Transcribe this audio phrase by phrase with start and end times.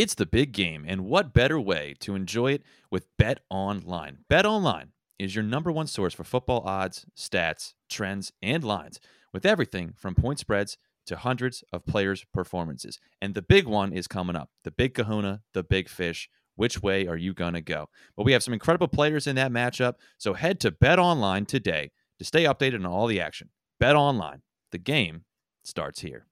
[0.00, 4.18] It's the big game, and what better way to enjoy it with Bet Online?
[4.28, 9.00] Bet Online is your number one source for football odds, stats, trends, and lines,
[9.32, 13.00] with everything from point spreads to hundreds of players' performances.
[13.20, 16.30] And the big one is coming up the big kahuna, the big fish.
[16.54, 17.88] Which way are you going to go?
[18.16, 21.90] But we have some incredible players in that matchup, so head to Bet Online today
[22.20, 23.48] to stay updated on all the action.
[23.80, 25.24] Bet Online, the game
[25.64, 26.26] starts here.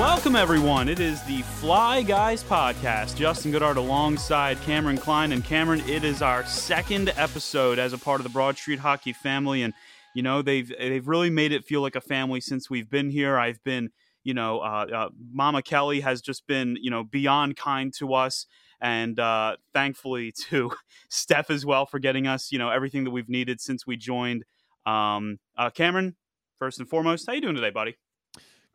[0.00, 0.88] Welcome, everyone.
[0.88, 3.16] It is the Fly Guys podcast.
[3.16, 5.30] Justin Goodard alongside Cameron Klein.
[5.30, 9.12] And Cameron, it is our second episode as a part of the Broad Street Hockey
[9.12, 9.62] family.
[9.62, 9.74] And,
[10.14, 13.36] you know, they've, they've really made it feel like a family since we've been here.
[13.36, 13.90] I've been,
[14.24, 18.46] you know, uh, uh, Mama Kelly has just been, you know, beyond kind to us.
[18.80, 20.72] And uh, thankfully to
[21.10, 24.46] Steph as well for getting us, you know, everything that we've needed since we joined.
[24.86, 26.16] Um, uh, Cameron,
[26.58, 27.98] first and foremost, how you doing today, buddy?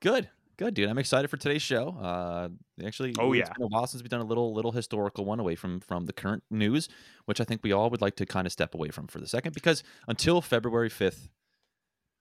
[0.01, 0.29] Good.
[0.57, 0.89] Good, dude.
[0.89, 1.89] I'm excited for today's show.
[1.89, 2.49] Uh,
[2.85, 5.39] actually, oh yeah, it's been a while since we've done a little little historical one
[5.39, 6.87] away from from the current news,
[7.25, 9.27] which I think we all would like to kind of step away from for the
[9.27, 11.27] second, because until February 5th,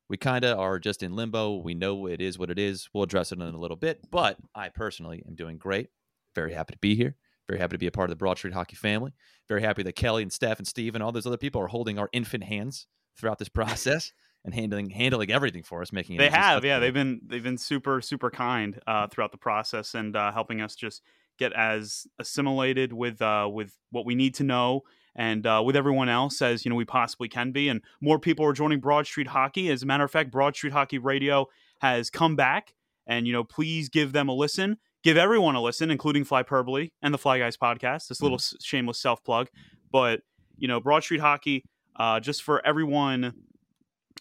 [0.08, 1.58] we kind of are just in limbo.
[1.58, 2.88] We know it is what it is.
[2.92, 5.90] We'll address it in a little bit, but I personally am doing great.
[6.34, 7.14] Very happy to be here.
[7.48, 9.12] Very happy to be a part of the Broad Street Hockey family.
[9.48, 11.98] Very happy that Kelly and Steph and Steve and all those other people are holding
[11.98, 14.12] our infant hands throughout this process
[14.44, 17.58] and handling handling everything for us, making it they have yeah they've been they've been
[17.58, 21.02] super super kind uh, throughout the process and uh, helping us just
[21.38, 24.82] get as assimilated with uh, with what we need to know
[25.16, 27.68] and uh, with everyone else as you know we possibly can be.
[27.68, 29.70] And more people are joining Broad Street Hockey.
[29.70, 31.46] As a matter of fact Broad Street Hockey Radio
[31.80, 32.74] has come back
[33.06, 34.78] and you know please give them a listen.
[35.02, 38.56] Give everyone a listen including Flyperbole and the Fly Guys podcast this little mm-hmm.
[38.62, 39.48] shameless self plug
[39.90, 40.20] but
[40.56, 41.64] you know Broad Street Hockey
[41.96, 43.34] uh, just for everyone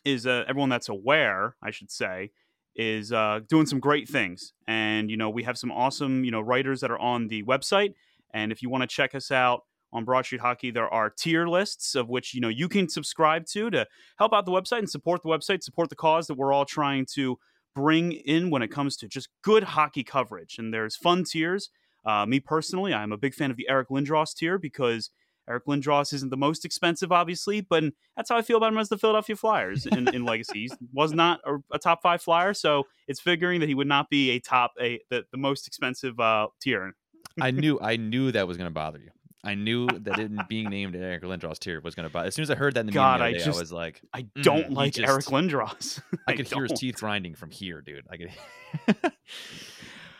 [0.06, 2.32] is uh, everyone that's aware, I should say,
[2.76, 4.54] is uh, doing some great things.
[4.68, 7.94] And you know, we have some awesome you know writers that are on the website.
[8.34, 9.62] And if you want to check us out
[9.92, 13.46] on Broad Street Hockey, there are tier lists of which you know you can subscribe
[13.48, 13.88] to to
[14.18, 17.06] help out the website and support the website, support the cause that we're all trying
[17.14, 17.38] to
[17.76, 20.58] bring in when it comes to just good hockey coverage.
[20.58, 21.70] And there's fun tiers.
[22.06, 25.10] Uh, me personally, I'm a big fan of the Eric Lindros tier because
[25.50, 27.84] Eric Lindros isn't the most expensive, obviously, but
[28.16, 30.76] that's how I feel about him as the Philadelphia Flyers in, in legacies.
[30.94, 34.32] Was not a, a, top five flyer, so it's figuring that he would not be
[34.32, 36.94] a top a the, the most expensive uh, tier.
[37.42, 39.10] I knew I knew that was going to bother you.
[39.44, 42.28] I knew that it being named Eric Lindros tier was going to bother.
[42.28, 44.02] As soon as I heard that in the God, I, day, just, I was like,
[44.14, 46.00] I don't mm, like just, Eric Lindros.
[46.12, 46.60] I, I could don't.
[46.60, 48.06] hear his teeth grinding from here, dude.
[48.10, 49.14] I could.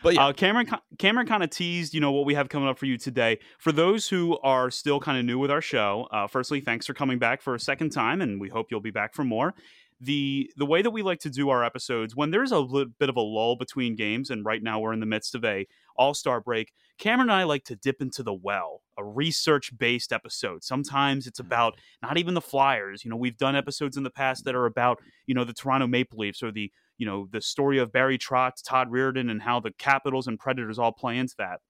[0.04, 0.26] But yeah.
[0.26, 2.98] uh, Cameron, Cameron kind of teased, you know, what we have coming up for you
[2.98, 3.38] today.
[3.58, 6.92] For those who are still kind of new with our show, uh, firstly, thanks for
[6.92, 9.54] coming back for a second time, and we hope you'll be back for more.
[10.02, 13.08] The the way that we like to do our episodes when there's a little bit
[13.08, 15.66] of a lull between games, and right now we're in the midst of a
[15.96, 16.72] All Star break.
[16.98, 20.64] Cameron and I like to dip into the well, a research based episode.
[20.64, 23.06] Sometimes it's about not even the Flyers.
[23.06, 25.86] You know, we've done episodes in the past that are about you know the Toronto
[25.86, 29.60] Maple Leafs or the you know the story of Barry Trotz, Todd Reardon, and how
[29.60, 31.60] the Capitals and Predators all play into that.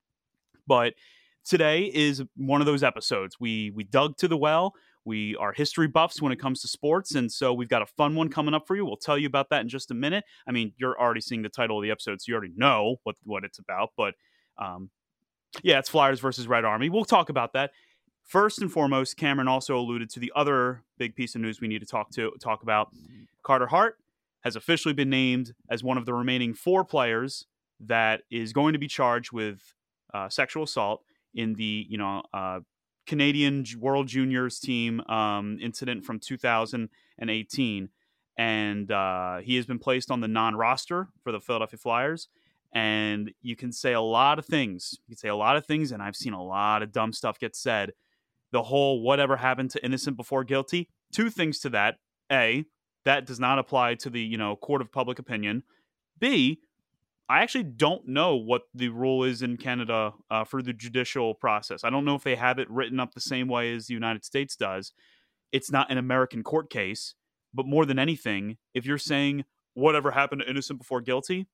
[0.67, 0.95] But
[1.45, 3.37] today is one of those episodes.
[3.41, 4.75] We we dug to the well.
[5.05, 8.15] We are history buffs when it comes to sports, and so we've got a fun
[8.15, 8.87] one coming up for you.
[8.87, 10.25] We'll tell you about that in just a minute.
[10.47, 13.17] I mean, you're already seeing the title of the episode, so you already know what
[13.25, 13.91] what it's about.
[13.97, 14.15] But
[14.59, 14.91] um,
[15.63, 16.89] yeah, it's Flyers versus Red Army.
[16.89, 17.73] We'll talk about that.
[18.25, 21.81] First and foremost, Cameron also alluded to the other big piece of news we need
[21.81, 22.89] to talk to talk about.
[23.43, 23.99] Carter Hart
[24.45, 27.47] has officially been named as one of the remaining four players
[27.81, 29.75] that is going to be charged with
[30.13, 31.03] uh, sexual assault
[31.35, 32.61] in the you know uh,
[33.07, 37.89] Canadian World Juniors team um, incident from 2018,
[38.39, 42.29] and uh, he has been placed on the non-roster for the Philadelphia Flyers.
[42.77, 44.99] And you can say a lot of things.
[45.07, 47.39] You can say a lot of things, and I've seen a lot of dumb stuff
[47.39, 47.93] get said.
[48.51, 50.89] The whole whatever happened to innocent before guilty.
[51.13, 51.97] Two things to that:
[52.31, 52.65] a,
[53.05, 55.63] that does not apply to the you know court of public opinion.
[56.19, 56.61] B,
[57.29, 61.85] I actually don't know what the rule is in Canada uh, for the judicial process.
[61.85, 64.25] I don't know if they have it written up the same way as the United
[64.25, 64.93] States does.
[65.53, 67.15] It's not an American court case,
[67.53, 71.47] but more than anything, if you're saying whatever happened to innocent before guilty,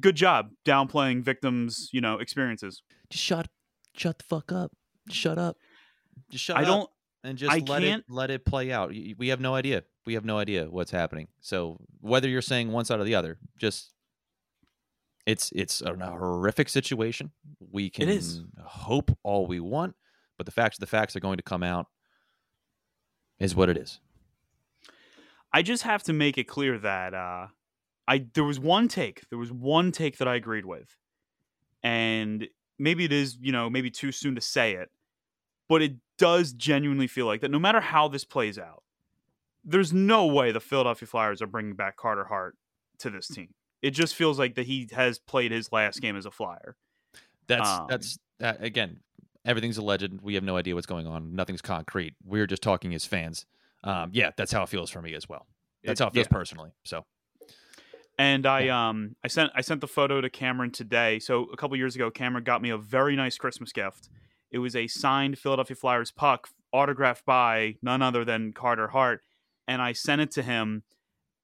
[0.00, 2.82] good job downplaying victims' you know experiences.
[3.10, 3.48] Just shut,
[3.94, 4.72] shut the fuck up.
[5.10, 5.56] Shut up.
[6.30, 6.66] Just shut I up.
[6.66, 6.90] don't
[7.24, 8.00] and just I let can't...
[8.00, 8.90] it let it play out.
[9.18, 9.82] We have no idea.
[10.06, 11.28] We have no idea what's happening.
[11.40, 13.92] So whether you're saying one side or the other, just
[15.26, 17.32] it's it's a horrific situation.
[17.58, 18.08] We can
[18.62, 19.94] hope all we want,
[20.36, 21.86] but the facts the facts are going to come out
[23.38, 24.00] is what it is.
[25.52, 27.46] I just have to make it clear that uh,
[28.06, 30.94] I there was one take, there was one take that I agreed with,
[31.82, 32.46] and
[32.78, 34.90] maybe it is you know maybe too soon to say it,
[35.68, 37.50] but it does genuinely feel like that.
[37.50, 38.83] No matter how this plays out,
[39.64, 42.56] there's no way the Philadelphia Flyers are bringing back Carter Hart
[42.98, 43.48] to this team.
[43.82, 46.76] It just feels like that he has played his last game as a Flyer.
[47.46, 49.00] That's um, that's uh, again,
[49.44, 50.20] everything's alleged.
[50.22, 51.34] We have no idea what's going on.
[51.34, 52.14] Nothing's concrete.
[52.24, 53.46] We're just talking as fans.
[53.82, 55.46] Um, yeah, that's how it feels for me as well.
[55.84, 56.36] That's it, how it feels yeah.
[56.36, 56.70] personally.
[56.84, 57.04] So,
[58.18, 61.18] and I um I sent I sent the photo to Cameron today.
[61.18, 64.08] So a couple years ago, Cameron got me a very nice Christmas gift.
[64.50, 69.20] It was a signed Philadelphia Flyers puck, autographed by none other than Carter Hart,
[69.68, 70.82] and I sent it to him.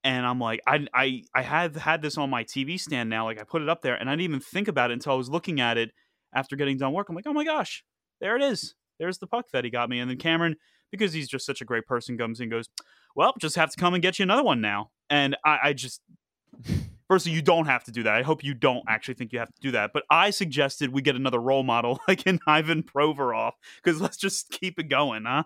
[0.02, 3.26] And I'm like, I I I had had this on my TV stand now.
[3.26, 5.16] Like I put it up there, and I didn't even think about it until I
[5.16, 5.90] was looking at it
[6.34, 7.08] after getting done work.
[7.08, 7.84] I'm like, oh my gosh,
[8.20, 8.74] there it is.
[8.98, 9.98] There's the puck that he got me.
[9.98, 10.56] And then Cameron,
[10.90, 12.68] because he's just such a great person, comes and goes,
[13.16, 14.90] well, just have to come and get you another one now.
[15.08, 16.02] And I, I just,
[17.08, 18.14] firstly, you don't have to do that.
[18.14, 19.92] I hope you don't actually think you have to do that.
[19.92, 23.52] But I suggested we get another role model like in Ivan Provorov
[23.82, 25.44] because let's just keep it going, huh?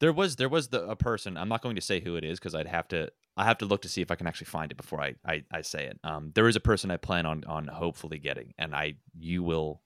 [0.00, 1.36] There was there was the a person.
[1.36, 3.66] I'm not going to say who it is because I'd have to I have to
[3.66, 5.98] look to see if I can actually find it before I, I, I say it.
[6.02, 9.82] Um, there is a person I plan on on hopefully getting, and I you will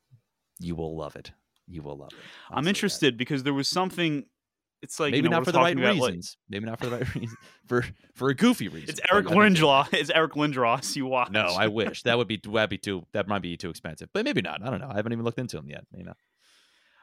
[0.61, 1.33] you will love it.
[1.67, 2.19] You will love it.
[2.51, 3.19] I'll I'm interested that.
[3.19, 4.27] because there was something.
[4.83, 6.37] It's like maybe you know, not for the right reasons.
[6.49, 7.37] Like, maybe not for the right reasons.
[7.67, 7.85] For
[8.15, 8.89] for a goofy reason.
[8.89, 9.89] It's Eric Lindros.
[9.93, 10.97] It's Eric Lindros.
[10.97, 11.31] You watch.
[11.31, 14.25] No, I wish that would be that'd be too that might be too expensive, but
[14.25, 14.62] maybe not.
[14.62, 14.89] I don't know.
[14.91, 15.85] I haven't even looked into him yet.
[15.95, 16.15] You know.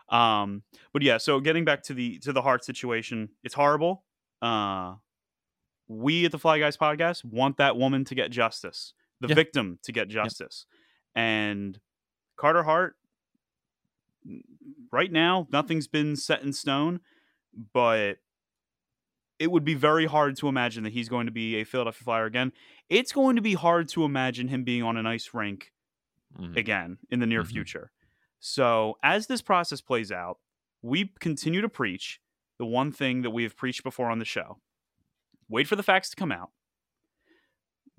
[0.09, 0.63] Um,
[0.93, 1.17] but yeah.
[1.17, 4.03] So getting back to the to the Hart situation, it's horrible.
[4.41, 4.95] Uh,
[5.87, 9.35] we at the Fly Guys podcast want that woman to get justice, the yeah.
[9.35, 10.65] victim to get justice,
[11.15, 11.21] yeah.
[11.21, 11.79] and
[12.35, 12.95] Carter Hart
[14.91, 16.99] right now, nothing's been set in stone,
[17.73, 18.17] but
[19.39, 22.25] it would be very hard to imagine that he's going to be a Philadelphia Flyer
[22.25, 22.51] again.
[22.89, 25.71] It's going to be hard to imagine him being on an ice rink
[26.39, 26.57] mm-hmm.
[26.57, 27.51] again in the near mm-hmm.
[27.51, 27.91] future.
[28.39, 30.37] So, as this process plays out,
[30.81, 32.19] we continue to preach
[32.59, 34.57] the one thing that we have preached before on the show
[35.49, 36.49] wait for the facts to come out.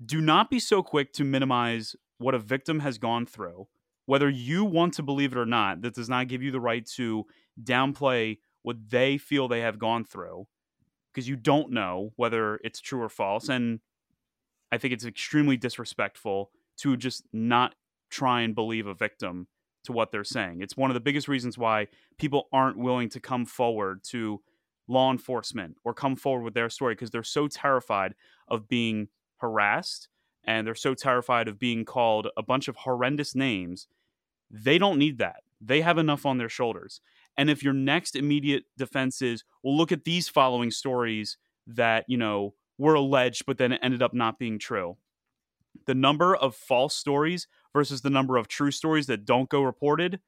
[0.05, 3.67] Do not be so quick to minimize what a victim has gone through
[4.09, 6.83] whether you want to believe it or not, that does not give you the right
[6.83, 7.27] to
[7.61, 10.47] downplay what they feel they have gone through
[11.13, 13.49] because you don't know whether it's true or false.
[13.49, 13.81] And
[14.71, 17.75] I think it's extremely disrespectful to just not
[18.09, 19.47] try and believe a victim
[19.89, 20.61] to what they're saying.
[20.61, 21.87] It's one of the biggest reasons why
[22.17, 24.41] people aren't willing to come forward to
[24.87, 28.13] law enforcement or come forward with their story because they're so terrified
[28.47, 29.07] of being
[29.37, 30.07] harassed
[30.43, 33.87] and they're so terrified of being called a bunch of horrendous names
[34.51, 35.43] they don't need that.
[35.61, 37.01] They have enough on their shoulders.
[37.37, 41.37] And if your next immediate defense is, well, look at these following stories
[41.67, 44.97] that, you know, were alleged, but then it ended up not being true.
[45.85, 50.19] The number of false stories versus the number of true stories that don't go reported,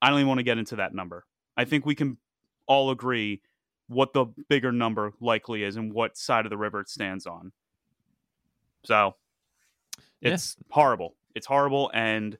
[0.00, 1.24] I don't even want to get into that number.
[1.56, 2.18] I think we can
[2.66, 3.42] all agree
[3.88, 7.52] what the bigger number likely is and what side of the river it stands on.
[8.84, 9.14] So
[10.20, 10.74] it's yeah.
[10.74, 11.14] horrible.
[11.34, 11.90] It's horrible.
[11.94, 12.34] And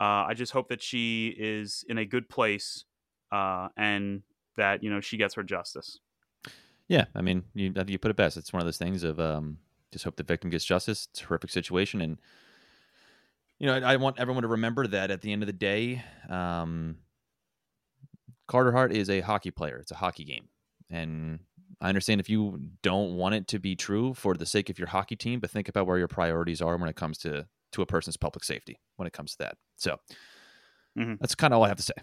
[0.00, 2.84] uh, I just hope that she is in a good place
[3.32, 4.22] uh, and
[4.56, 5.98] that you know she gets her justice.
[6.88, 8.36] Yeah, I mean, you you put it best.
[8.36, 9.58] It's one of those things of um,
[9.92, 11.08] just hope the victim gets justice.
[11.10, 12.18] It's a horrific situation, and
[13.58, 16.02] you know, I, I, want everyone to remember that at the end of the day,
[16.28, 16.96] um,
[18.46, 19.78] Carter Hart is a hockey player.
[19.78, 20.48] It's a hockey game,
[20.90, 21.40] and
[21.80, 24.88] I understand if you don't want it to be true for the sake of your
[24.88, 27.86] hockey team, but think about where your priorities are when it comes to to a
[27.86, 29.56] person's public safety when it comes to that.
[29.76, 29.98] So
[30.98, 31.14] mm-hmm.
[31.20, 31.94] that's kind of all I have to say.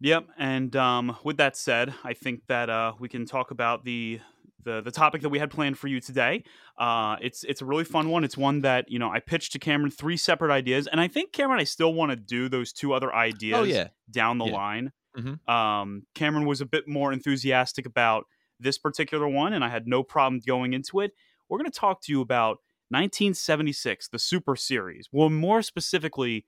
[0.00, 4.20] Yep, and um, with that said, I think that uh, we can talk about the,
[4.64, 6.44] the the topic that we had planned for you today.
[6.76, 8.24] Uh, it's it's a really fun one.
[8.24, 11.32] It's one that you know I pitched to Cameron three separate ideas, and I think
[11.32, 13.58] Cameron, I still want to do those two other oh, ideas.
[13.58, 13.88] Oh, yeah.
[14.10, 14.54] down the yeah.
[14.54, 14.92] line.
[15.16, 15.50] Mm-hmm.
[15.50, 18.26] Um, Cameron was a bit more enthusiastic about
[18.60, 21.12] this particular one, and I had no problem going into it.
[21.48, 22.58] We're going to talk to you about
[22.90, 25.08] 1976, the Super Series.
[25.12, 26.44] Well, more specifically,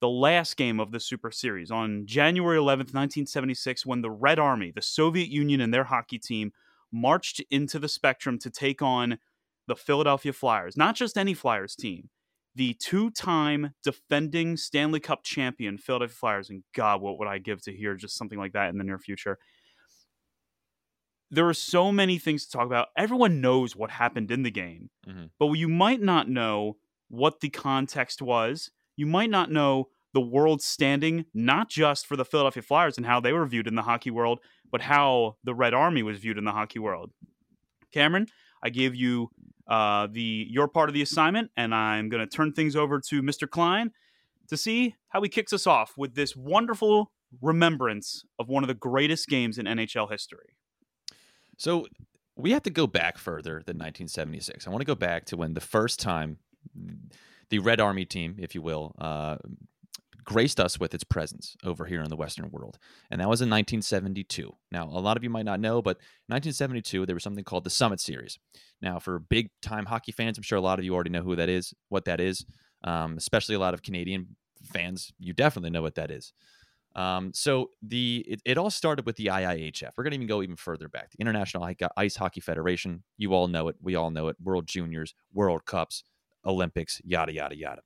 [0.00, 4.72] the last game of the Super Series on January 11th, 1976, when the Red Army,
[4.74, 6.52] the Soviet Union, and their hockey team
[6.92, 9.18] marched into the spectrum to take on
[9.66, 10.76] the Philadelphia Flyers.
[10.76, 12.10] Not just any Flyers team,
[12.54, 16.50] the two time defending Stanley Cup champion Philadelphia Flyers.
[16.50, 18.98] And God, what would I give to hear just something like that in the near
[18.98, 19.38] future?
[21.32, 22.88] there are so many things to talk about.
[22.94, 25.24] Everyone knows what happened in the game, mm-hmm.
[25.38, 26.76] but you might not know
[27.08, 28.70] what the context was.
[28.96, 33.20] You might not know the world's standing, not just for the Philadelphia Flyers and how
[33.20, 34.40] they were viewed in the hockey world,
[34.70, 37.10] but how the Red Army was viewed in the hockey world.
[37.92, 38.26] Cameron,
[38.62, 39.30] I give you
[39.68, 43.22] uh, the your part of the assignment, and I'm going to turn things over to
[43.22, 43.48] Mr.
[43.48, 43.92] Klein
[44.48, 48.74] to see how he kicks us off with this wonderful remembrance of one of the
[48.74, 50.56] greatest games in NHL history.
[51.56, 51.86] So
[52.36, 54.66] we have to go back further than 1976.
[54.66, 56.38] I want to go back to when the first time
[57.50, 59.36] the Red Army team, if you will, uh,
[60.24, 62.78] graced us with its presence over here in the Western world.
[63.10, 64.52] And that was in 1972.
[64.70, 65.96] Now, a lot of you might not know, but
[66.28, 68.38] 1972, there was something called the Summit Series.
[68.80, 71.36] Now, for big time hockey fans, I'm sure a lot of you already know who
[71.36, 72.44] that is, what that is,
[72.84, 75.12] um, especially a lot of Canadian fans.
[75.18, 76.32] You definitely know what that is.
[76.94, 79.92] Um, so the it, it, all started with the IIHF.
[79.96, 81.10] We're going to even go even further back.
[81.12, 83.02] The International Ice Hockey Federation.
[83.16, 83.76] You all know it.
[83.80, 84.36] We all know it.
[84.42, 86.04] World Juniors, World Cups,
[86.44, 87.80] Olympics, yada yada yada.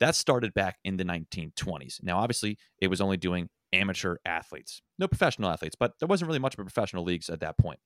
[0.00, 2.02] That started back in the 1920s.
[2.02, 6.40] Now, obviously, it was only doing amateur athletes, no professional athletes, but there wasn't really
[6.40, 7.78] much of a professional leagues at that point.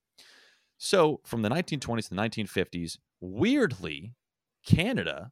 [0.77, 4.13] So, from the 1920s to the 1950s, weirdly,
[4.65, 5.31] Canada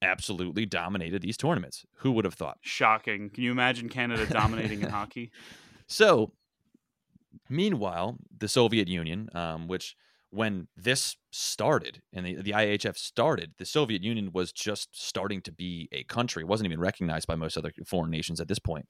[0.00, 1.84] absolutely dominated these tournaments.
[1.98, 2.58] Who would have thought?
[2.62, 3.30] Shocking.
[3.30, 5.30] Can you imagine Canada dominating in hockey?
[5.86, 6.32] So,
[7.48, 9.94] meanwhile, the Soviet Union, um, which
[10.32, 15.52] when this started and the, the IIHF started, the Soviet Union was just starting to
[15.52, 16.42] be a country.
[16.42, 18.86] It wasn't even recognized by most other foreign nations at this point.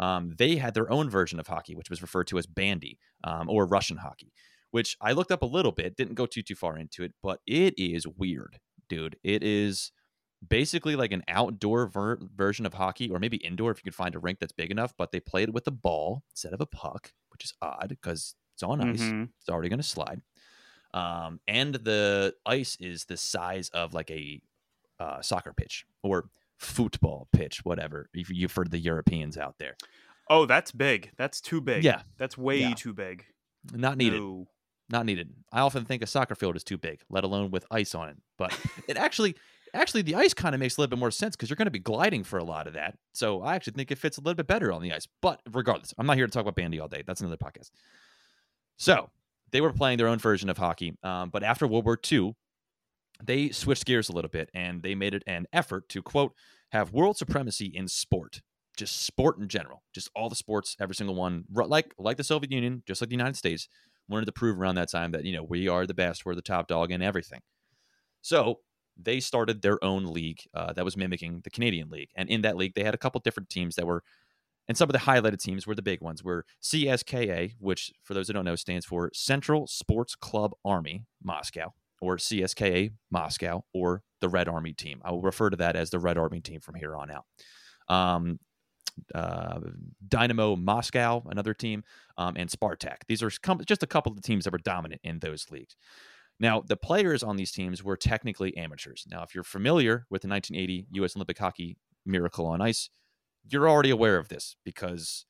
[0.00, 3.50] Um, they had their own version of hockey, which was referred to as bandy um,
[3.50, 4.32] or Russian hockey,
[4.70, 7.40] which I looked up a little bit, didn't go too too far into it, but
[7.46, 9.16] it is weird, dude.
[9.22, 9.92] It is
[10.46, 14.14] basically like an outdoor ver- version of hockey, or maybe indoor if you can find
[14.14, 14.94] a rink that's big enough.
[14.96, 18.62] But they played with a ball instead of a puck, which is odd because it's
[18.62, 19.02] on ice.
[19.02, 19.24] Mm-hmm.
[19.38, 20.22] It's already going to slide
[20.94, 24.40] um, and the ice is the size of like a
[24.98, 28.08] uh, soccer pitch or football pitch, whatever.
[28.14, 29.76] If you for the Europeans out there.
[30.30, 31.10] Oh, that's big.
[31.16, 31.84] That's too big.
[31.84, 32.74] Yeah, that's way yeah.
[32.74, 33.24] too big.
[33.72, 34.20] Not needed.
[34.20, 34.46] No.
[34.90, 35.32] Not needed.
[35.52, 38.16] I often think a soccer field is too big, let alone with ice on it.
[38.38, 39.36] But it actually,
[39.74, 41.70] actually, the ice kind of makes a little bit more sense because you're going to
[41.70, 42.96] be gliding for a lot of that.
[43.12, 45.06] So I actually think it fits a little bit better on the ice.
[45.20, 47.02] But regardless, I'm not here to talk about bandy all day.
[47.06, 47.70] That's another podcast.
[48.78, 49.10] So
[49.50, 50.96] they were playing their own version of hockey.
[51.02, 52.34] Um, but after World War II,
[53.22, 56.32] they switched gears a little bit and they made it an effort to, quote,
[56.70, 58.42] have world supremacy in sport,
[58.76, 62.52] just sport in general, just all the sports, every single one, like like the Soviet
[62.52, 63.68] Union, just like the United States,
[64.08, 66.42] wanted to prove around that time that, you know, we are the best, we're the
[66.42, 67.40] top dog in everything.
[68.22, 68.60] So
[68.96, 72.10] they started their own league uh, that was mimicking the Canadian League.
[72.16, 74.02] And in that league, they had a couple different teams that were
[74.68, 78.26] and some of the highlighted teams were the big ones were CSKA, which for those
[78.28, 84.28] who don't know stands for Central Sports Club Army Moscow, or CSKA Moscow, or the
[84.28, 85.00] Red Army team.
[85.04, 87.24] I will refer to that as the Red Army team from here on out.
[87.88, 88.38] Um,
[89.14, 89.60] uh,
[90.06, 91.84] Dynamo Moscow, another team,
[92.16, 92.98] um, and Spartak.
[93.06, 93.30] These are
[93.64, 95.76] just a couple of the teams that were dominant in those leagues.
[96.40, 99.06] Now, the players on these teams were technically amateurs.
[99.10, 101.16] Now, if you're familiar with the 1980 U.S.
[101.16, 102.90] Olympic hockey miracle on ice,
[103.48, 105.24] you're already aware of this because,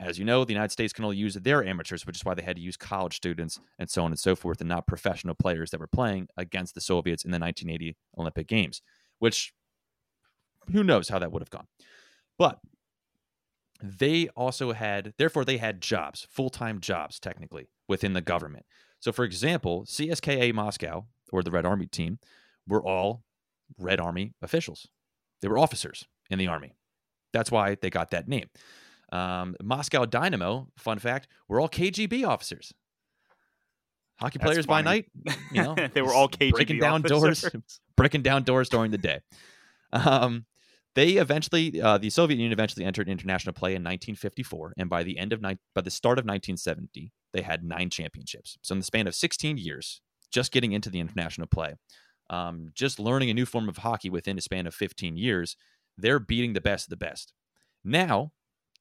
[0.00, 2.42] as you know, the United States can only use their amateurs, which is why they
[2.42, 5.70] had to use college students and so on and so forth, and not professional players
[5.70, 8.82] that were playing against the Soviets in the 1980 Olympic Games,
[9.18, 9.52] which
[10.72, 11.66] who knows how that would have gone.
[12.38, 12.58] But
[13.82, 18.66] they also had, therefore, they had jobs, full time jobs, technically, within the government.
[19.00, 22.18] So, for example, CSKA Moscow, or the Red Army team,
[22.66, 23.22] were all
[23.78, 24.88] Red Army officials.
[25.40, 26.74] They were officers in the Army.
[27.38, 28.48] That's why they got that name.
[29.12, 32.74] Um, Moscow Dynamo, fun fact, we're all KGB officers.
[34.18, 35.06] Hockey players by night,
[35.52, 37.42] you know, they were all KGB breaking down officers.
[37.42, 39.20] doors, breaking down doors during the day.
[39.92, 40.46] Um,
[40.96, 45.16] they eventually, uh, the Soviet Union eventually entered international play in 1954, and by the
[45.16, 48.58] end of ni- by the start of 1970, they had nine championships.
[48.62, 50.00] So in the span of 16 years,
[50.32, 51.76] just getting into the international play,
[52.30, 55.56] um, just learning a new form of hockey within a span of 15 years,
[55.98, 57.32] they're beating the best of the best.
[57.84, 58.32] Now,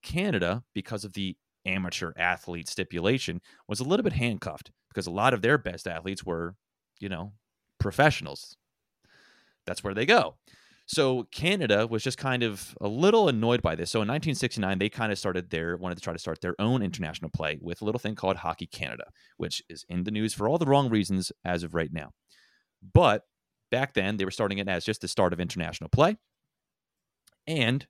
[0.04, 5.34] Canada, because of the amateur athlete stipulation, was a little bit handcuffed because a lot
[5.34, 6.56] of their best athletes were,
[7.00, 7.34] you know,
[7.80, 8.56] professionals.
[9.66, 10.36] That's where they go.
[10.90, 13.92] So Canada was just kind of a little annoyed by this.
[13.92, 16.82] So in 1969, they kind of started their wanted to try to start their own
[16.82, 19.04] international play with a little thing called Hockey Canada,
[19.36, 22.12] which is in the news for all the wrong reasons as of right now.
[22.94, 23.24] But
[23.70, 26.16] back then, they were starting it as just the start of international play
[27.48, 27.88] and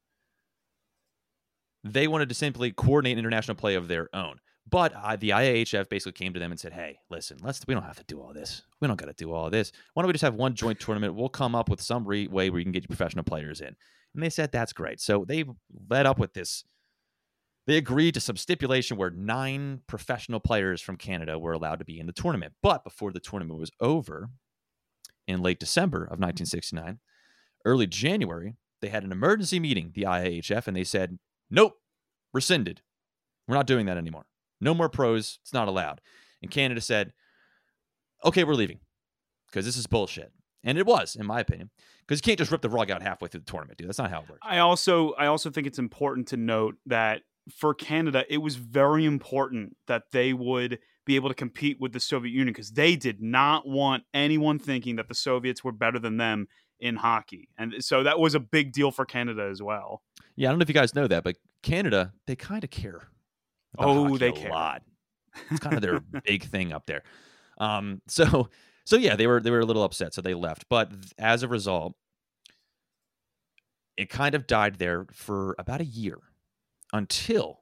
[1.83, 4.39] they wanted to simply coordinate international play of their own.
[4.69, 7.97] But the IIHF basically came to them and said, "Hey, listen, let's we don't have
[7.97, 8.63] to do all this.
[8.81, 9.71] We don't got to do all this.
[9.93, 11.15] Why don't we just have one joint tournament?
[11.15, 13.75] We'll come up with some re- way where you can get your professional players in."
[14.13, 15.45] And they said, "That's great." So they
[15.89, 16.65] led up with this
[17.67, 21.99] they agreed to some stipulation where nine professional players from Canada were allowed to be
[21.99, 22.53] in the tournament.
[22.63, 24.29] But before the tournament was over,
[25.27, 26.99] in late December of 1969,
[27.65, 31.17] early January, they had an emergency meeting, the IIHF, and they said,
[31.49, 31.77] nope,
[32.33, 32.81] rescinded.
[33.47, 34.25] We're not doing that anymore.
[34.59, 35.39] No more pros.
[35.41, 36.01] It's not allowed.
[36.41, 37.13] And Canada said,
[38.25, 38.79] okay, we're leaving
[39.47, 40.31] because this is bullshit.
[40.63, 41.69] And it was, in my opinion,
[42.05, 43.87] because you can't just rip the rug out halfway through the tournament, dude.
[43.87, 44.41] That's not how it works.
[44.43, 47.21] I also, I also think it's important to note that
[47.55, 51.99] for Canada, it was very important that they would be able to compete with the
[51.99, 56.17] Soviet Union because they did not want anyone thinking that the Soviets were better than
[56.17, 56.47] them
[56.79, 57.49] in hockey.
[57.57, 60.03] And so that was a big deal for Canada as well.
[60.35, 63.07] Yeah, I don't know if you guys know that, but Canada, they kind of care.
[63.77, 64.83] Oh, they care a lot.
[65.51, 67.03] It's kind of their big thing up there.
[67.59, 68.49] Um, so
[68.85, 70.65] so yeah, they were they were a little upset, so they left.
[70.67, 71.93] But as a result,
[73.95, 76.17] it kind of died there for about a year
[76.91, 77.61] until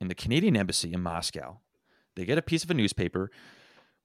[0.00, 1.58] in the Canadian embassy in Moscow,
[2.14, 3.30] they get a piece of a newspaper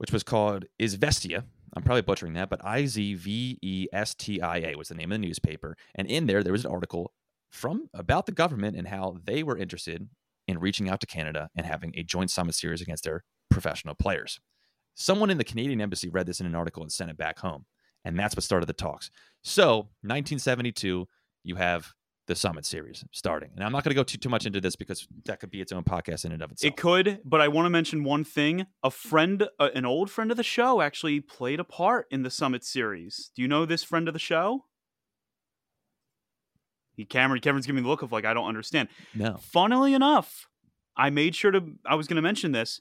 [0.02, 1.44] which was called Izvestia.
[1.74, 4.94] I'm probably butchering that, but I Z V E S T I A was the
[4.94, 5.76] name of the newspaper.
[5.94, 7.12] And in there, there was an article
[7.50, 10.08] from about the government and how they were interested
[10.48, 14.40] in reaching out to Canada and having a joint summit series against their professional players.
[14.94, 17.64] Someone in the Canadian embassy read this in an article and sent it back home.
[18.04, 19.10] And that's what started the talks.
[19.42, 21.06] So, 1972,
[21.44, 21.92] you have
[22.26, 23.50] the Summit series starting.
[23.56, 25.60] And I'm not going to go too, too much into this because that could be
[25.60, 26.72] its own podcast in and of itself.
[26.72, 28.66] It could, but I want to mention one thing.
[28.82, 32.30] A friend, uh, an old friend of the show, actually played a part in the
[32.30, 33.30] Summit series.
[33.34, 34.66] Do you know this friend of the show?
[36.94, 38.88] He Cameron Cameron's giving me the look of like I don't understand.
[39.14, 39.38] No.
[39.40, 40.46] Funnily enough,
[40.96, 42.80] I made sure to I was going to mention this.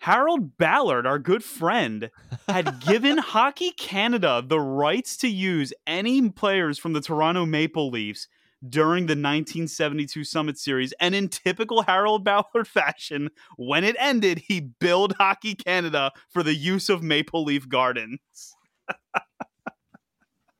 [0.00, 2.10] Harold Ballard, our good friend,
[2.48, 8.26] had given Hockey Canada the rights to use any players from the Toronto Maple Leafs
[8.68, 10.92] during the 1972 Summit Series.
[11.00, 16.54] And in typical Harold Ballard fashion, when it ended, he billed Hockey Canada for the
[16.54, 18.20] use of Maple Leaf Gardens.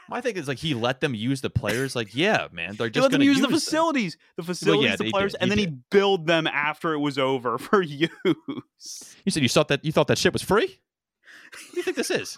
[0.08, 1.96] My thing is like he let them use the players.
[1.96, 4.22] Like, yeah, man, they're just let them use, use the facilities, them.
[4.38, 5.70] the facilities, well, yeah, the players, and then did.
[5.70, 8.10] he billed them after it was over for use.
[8.24, 10.68] You said you thought that you thought that shit was free.
[10.68, 12.38] What do you think this is?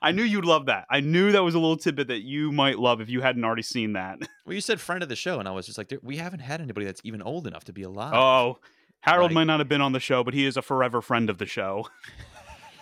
[0.00, 0.86] I knew you'd love that.
[0.90, 3.62] I knew that was a little tidbit that you might love if you hadn't already
[3.62, 4.18] seen that.
[4.46, 6.62] Well, you said friend of the show, and I was just like, we haven't had
[6.62, 8.14] anybody that's even old enough to be alive.
[8.14, 8.58] Oh,
[9.00, 11.28] Harold like, might not have been on the show, but he is a forever friend
[11.28, 11.86] of the show.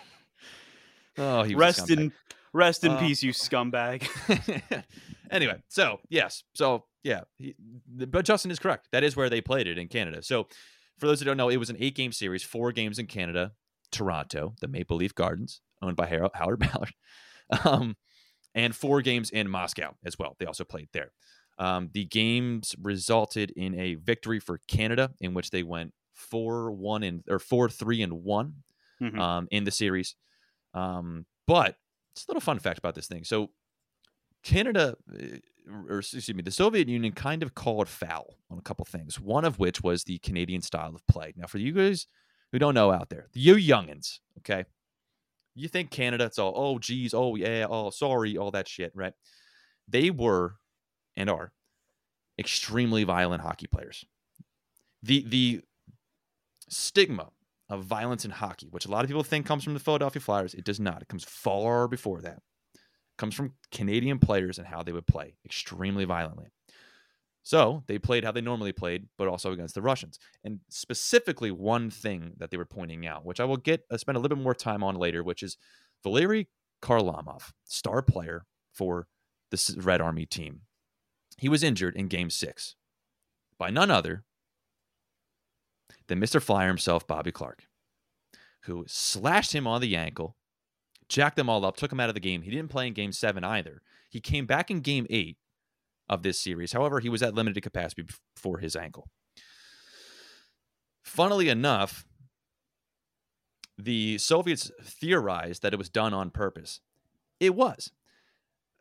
[1.18, 2.12] oh, he rest in
[2.56, 4.08] Rest in uh, peace, you scumbag.
[5.30, 7.54] anyway, so yes, so yeah, he,
[7.86, 8.88] but Justin is correct.
[8.92, 10.22] That is where they played it in Canada.
[10.22, 10.46] So
[10.96, 13.52] for those who don't know, it was an eight-game series, four games in Canada,
[13.92, 16.94] Toronto, the Maple Leaf Gardens, owned by Harold Ballard,
[17.64, 17.96] um,
[18.54, 20.36] and four games in Moscow as well.
[20.38, 21.12] They also played there.
[21.58, 27.02] Um, the games resulted in a victory for Canada, in which they went four one
[27.02, 28.54] and or four three and one
[29.00, 29.18] mm-hmm.
[29.18, 30.14] um, in the series.
[30.74, 31.76] Um, but
[32.14, 33.24] it's a little fun fact about this thing.
[33.24, 33.50] So,
[34.42, 35.38] Canada, eh,
[35.88, 39.20] or excuse me, the Soviet Union kind of called foul on a couple things.
[39.20, 41.34] One of which was the Canadian style of play.
[41.36, 42.06] Now, for you guys
[42.52, 44.64] who don't know out there, you youngins, okay,
[45.56, 49.12] you think Canada, it's all, oh, geez, oh, yeah, oh, sorry, all that shit, right?
[49.88, 50.56] They were
[51.16, 51.52] and are
[52.38, 54.04] extremely violent hockey players.
[55.02, 55.62] The the
[56.68, 57.28] stigma
[57.68, 60.54] of violence in hockey, which a lot of people think comes from the Philadelphia Flyers.
[60.54, 61.02] It does not.
[61.02, 62.42] It comes far before that.
[62.74, 66.46] It comes from Canadian players and how they would play extremely violently.
[67.46, 70.18] So they played how they normally played, but also against the Russians.
[70.42, 74.16] And specifically, one thing that they were pointing out, which I will get uh, spend
[74.16, 75.56] a little bit more time on later, which is
[76.02, 76.48] Valery
[76.82, 79.06] Kharlamov, star player for
[79.52, 80.62] the Red Army team.
[81.38, 82.74] He was injured in Game Six
[83.58, 84.24] by none other
[86.08, 86.42] than Mr.
[86.42, 87.68] Flyer himself, Bobby Clarke,
[88.62, 90.36] who slashed him on the ankle,
[91.08, 92.42] jacked them all up, took him out of the game.
[92.42, 93.82] He didn't play in game seven either.
[94.10, 95.36] He came back in game eight
[96.08, 96.72] of this series.
[96.72, 99.08] However, he was at limited capacity before his ankle.
[101.04, 102.04] Funnily enough,
[103.78, 106.80] the Soviets theorized that it was done on purpose.
[107.40, 107.90] It was.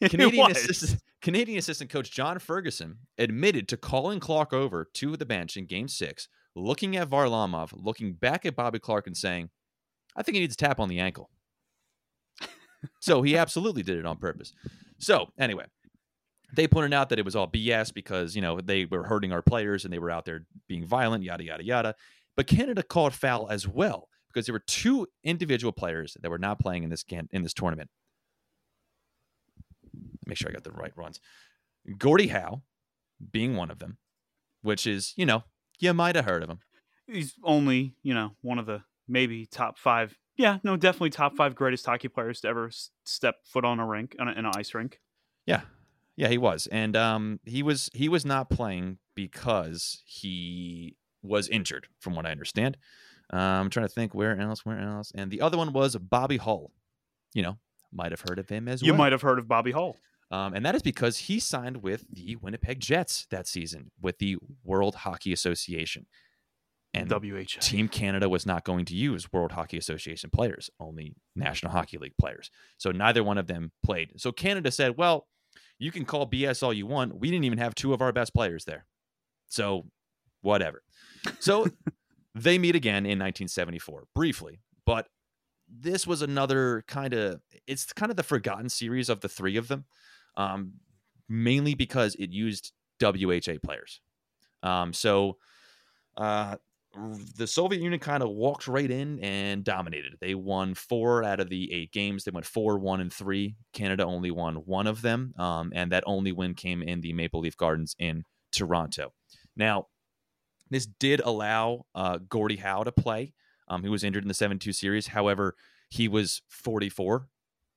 [0.00, 0.56] Canadian, it was.
[0.56, 5.66] Assistant, Canadian assistant coach John Ferguson admitted to calling Clarke over to the bench in
[5.66, 9.50] game six, looking at Varlamov, looking back at Bobby Clarke, and saying,
[10.16, 11.30] I think he needs a tap on the ankle.
[13.00, 14.52] so he absolutely did it on purpose.
[14.98, 15.66] So, anyway,
[16.54, 19.42] they pointed out that it was all BS because, you know, they were hurting our
[19.42, 21.94] players and they were out there being violent, yada, yada, yada.
[22.36, 26.58] But Canada called foul as well because there were two individual players that were not
[26.58, 27.90] playing in this in this tournament
[30.26, 31.20] make sure I got the right runs.
[31.98, 32.62] Gordie Howe,
[33.30, 33.98] being one of them,
[34.62, 35.44] which is, you know,
[35.78, 36.60] you might have heard of him.
[37.06, 40.16] He's only, you know, one of the maybe top five.
[40.36, 42.70] Yeah, no, definitely top five greatest hockey players to ever
[43.04, 45.00] step foot on a rink, on a, in an ice rink.
[45.44, 45.62] Yeah,
[46.16, 51.86] yeah, he was, and um, he was he was not playing because he was injured,
[52.00, 52.76] from what I understand.
[53.32, 56.36] Uh, I'm trying to think where else, where else, and the other one was Bobby
[56.36, 56.70] Hull.
[57.32, 57.58] You know,
[57.92, 58.94] might have heard of him as you well.
[58.94, 59.96] You might have heard of Bobby Hull.
[60.30, 64.38] Um, and that is because he signed with the Winnipeg Jets that season with the
[64.64, 66.06] World Hockey Association.
[66.94, 67.60] And WHA.
[67.60, 72.16] Team Canada was not going to use World Hockey Association players, only National Hockey League
[72.18, 72.50] players.
[72.76, 74.12] So neither one of them played.
[74.18, 75.26] So Canada said, well,
[75.82, 77.18] you can call BS all you want.
[77.18, 78.86] We didn't even have two of our best players there.
[79.48, 79.86] So
[80.40, 80.84] whatever.
[81.40, 81.66] So
[82.36, 84.60] they meet again in 1974, briefly.
[84.86, 85.08] But
[85.68, 89.66] this was another kind of, it's kind of the forgotten series of the three of
[89.66, 89.86] them,
[90.36, 90.74] um,
[91.28, 92.70] mainly because it used
[93.02, 94.00] WHA players.
[94.62, 95.38] Um, so
[96.16, 96.58] uh,
[97.36, 100.16] the Soviet Union kind of walked right in and dominated.
[100.20, 102.24] They won four out of the eight games.
[102.24, 103.56] They went four, one, and three.
[103.72, 107.40] Canada only won one of them, um, and that only win came in the Maple
[107.40, 109.12] Leaf Gardens in Toronto.
[109.56, 109.86] Now,
[110.70, 113.32] this did allow uh, Gordie Howe to play.
[113.68, 115.08] Um, he was injured in the 72 series.
[115.08, 115.54] However,
[115.88, 117.28] he was 44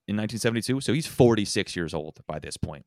[0.08, 2.86] in 1972, so he's 46 years old by this point,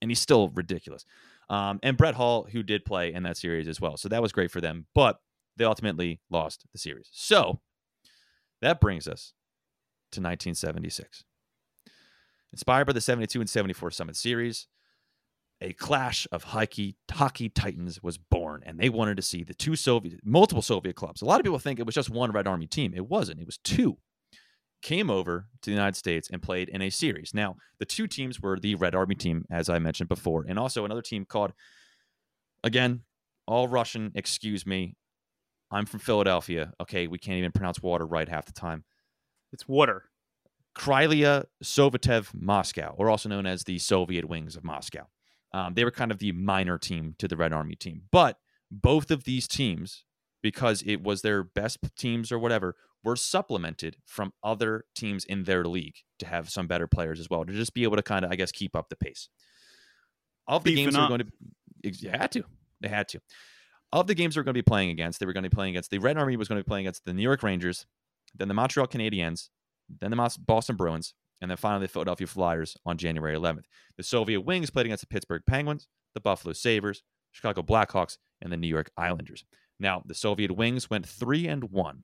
[0.00, 1.04] and he's still ridiculous.
[1.50, 4.32] Um, and Brett Hull, who did play in that series as well, so that was
[4.32, 4.86] great for them.
[4.94, 5.18] But
[5.56, 7.08] they ultimately lost the series.
[7.12, 7.60] So
[8.60, 9.32] that brings us
[10.12, 11.24] to 1976.
[12.52, 14.68] Inspired by the 72 and 74 Summit Series,
[15.60, 19.76] a clash of hockey, hockey titans was born, and they wanted to see the two
[19.76, 21.22] Soviet, multiple Soviet clubs.
[21.22, 22.92] A lot of people think it was just one Red Army team.
[22.94, 23.40] It wasn't.
[23.40, 23.98] It was two.
[24.82, 27.32] Came over to the United States and played in a series.
[27.32, 30.84] Now, the two teams were the Red Army team, as I mentioned before, and also
[30.84, 31.52] another team called,
[32.62, 33.00] again,
[33.46, 34.96] all Russian, excuse me,
[35.74, 36.72] I'm from Philadelphia.
[36.80, 38.84] Okay, we can't even pronounce water right half the time.
[39.52, 40.04] It's water.
[40.76, 45.08] Krylia Sovetov Moscow, or also known as the Soviet Wings of Moscow.
[45.52, 48.02] Um, they were kind of the minor team to the Red Army team.
[48.12, 48.38] But
[48.70, 50.04] both of these teams,
[50.42, 55.64] because it was their best teams or whatever, were supplemented from other teams in their
[55.64, 58.30] league to have some better players as well, to just be able to kind of,
[58.30, 59.28] I guess, keep up the pace.
[60.46, 61.26] Of the Beefing games are going to,
[61.82, 62.44] they had to,
[62.80, 63.20] they had to
[64.00, 65.54] of the games they were going to be playing against, they were going to be
[65.54, 67.86] playing against the Red Army was going to be playing against the New York Rangers,
[68.34, 69.48] then the Montreal Canadiens,
[70.00, 73.64] then the Boston Bruins, and then finally the Philadelphia Flyers on January 11th.
[73.96, 78.56] The Soviet Wings played against the Pittsburgh Penguins, the Buffalo Sabres, Chicago Blackhawks, and the
[78.56, 79.44] New York Islanders.
[79.78, 82.02] Now, the Soviet Wings went 3 and 1,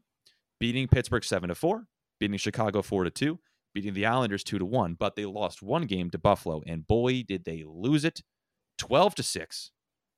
[0.59, 1.87] beating Pittsburgh 7 to 4,
[2.19, 3.39] beating Chicago 4 to 2,
[3.75, 7.23] beating the Islanders 2 to 1, but they lost one game to Buffalo and boy
[7.23, 8.23] did they lose it
[8.79, 9.71] 12 to 6.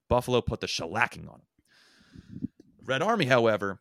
[0.08, 1.46] Buffalo put the shellacking on them.
[2.84, 3.80] Red Army, however,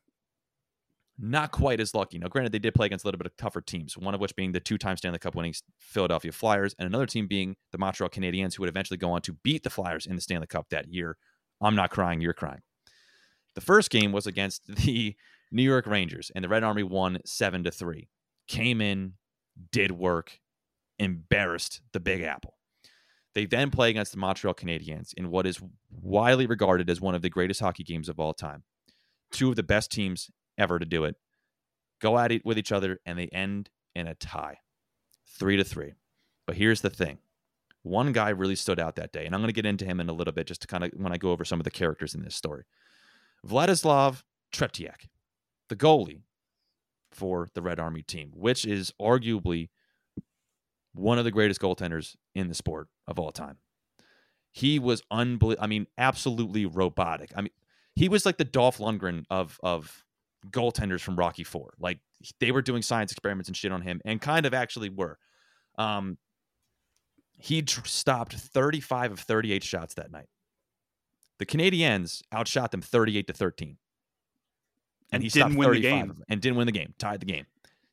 [1.18, 2.18] not quite as lucky.
[2.18, 4.36] Now, granted, they did play against a little bit of tougher teams, one of which
[4.36, 8.10] being the two time Stanley Cup winning Philadelphia Flyers, and another team being the Montreal
[8.10, 10.88] Canadiens, who would eventually go on to beat the Flyers in the Stanley Cup that
[10.88, 11.18] year.
[11.62, 12.62] I'm not crying, you're crying.
[13.54, 15.16] The first game was against the
[15.52, 18.10] New York Rangers, and the Red Army won 7 to 3.
[18.48, 19.14] Came in,
[19.72, 20.40] did work,
[20.98, 22.56] embarrassed the Big Apple.
[23.34, 27.22] They then play against the Montreal Canadiens in what is widely regarded as one of
[27.22, 28.64] the greatest hockey games of all time.
[29.32, 31.16] Two of the best teams ever to do it
[32.02, 34.58] go at it with each other, and they end in a tie,
[35.26, 35.94] three to three.
[36.46, 37.20] But here's the thing:
[37.84, 40.10] one guy really stood out that day, and I'm going to get into him in
[40.10, 42.14] a little bit, just to kind of when I go over some of the characters
[42.14, 42.64] in this story.
[43.48, 45.08] Vladislav Tretiak,
[45.70, 46.22] the goalie
[47.12, 49.70] for the Red Army team, which is arguably
[50.94, 53.58] one of the greatest goaltenders in the sport of all time.
[54.52, 55.64] He was unbelievable.
[55.64, 57.32] I mean, absolutely robotic.
[57.36, 57.52] I mean,
[57.96, 60.04] he was like the Dolph Lundgren of of
[60.50, 61.74] goaltenders from Rocky Four.
[61.80, 62.00] Like
[62.40, 65.18] they were doing science experiments and shit on him, and kind of actually were.
[65.78, 66.18] Um,
[67.38, 70.28] he stopped 35 of 38 shots that night.
[71.40, 73.78] The Canadiens outshot them 38 to 13.
[75.12, 76.24] And he didn't win the game.
[76.30, 77.48] and didn't win the game, tied the game.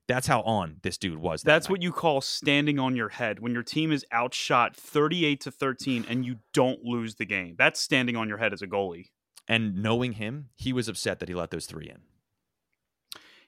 [0.09, 1.42] That's how on this dude was.
[1.42, 1.73] That That's night.
[1.73, 6.07] what you call standing on your head when your team is outshot 38 to 13
[6.09, 7.55] and you don't lose the game.
[7.59, 9.11] That's standing on your head as a goalie.
[9.47, 11.99] And knowing him, he was upset that he let those three in.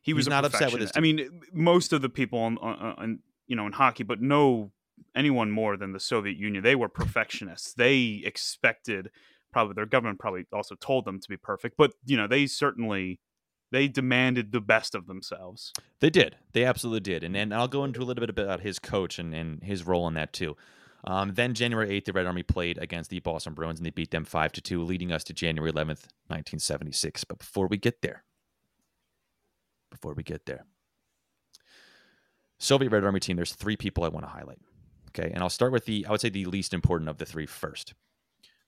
[0.02, 0.92] He was not upset with his.
[0.92, 0.98] Team.
[0.98, 4.72] I mean, most of the people on, on, on, you know in hockey, but no
[5.14, 6.62] anyone more than the Soviet Union.
[6.62, 7.74] They were perfectionists.
[7.74, 9.10] They expected
[9.52, 13.20] probably their government probably also told them to be perfect, but you know they certainly
[13.72, 15.72] they demanded the best of themselves.
[16.00, 16.36] They did.
[16.52, 17.24] They absolutely did.
[17.24, 20.06] And and I'll go into a little bit about his coach and, and his role
[20.08, 20.56] in that too.
[21.04, 24.10] Um, then January 8th, the Red Army played against the Boston Bruins and they beat
[24.10, 27.24] them 5 to 2, leading us to January 11th, 1976.
[27.24, 28.24] But before we get there,
[29.90, 30.66] before we get there,
[32.58, 34.58] Soviet Red Army team, there's three people I want to highlight.
[35.08, 35.30] Okay.
[35.32, 37.94] And I'll start with the, I would say, the least important of the three first,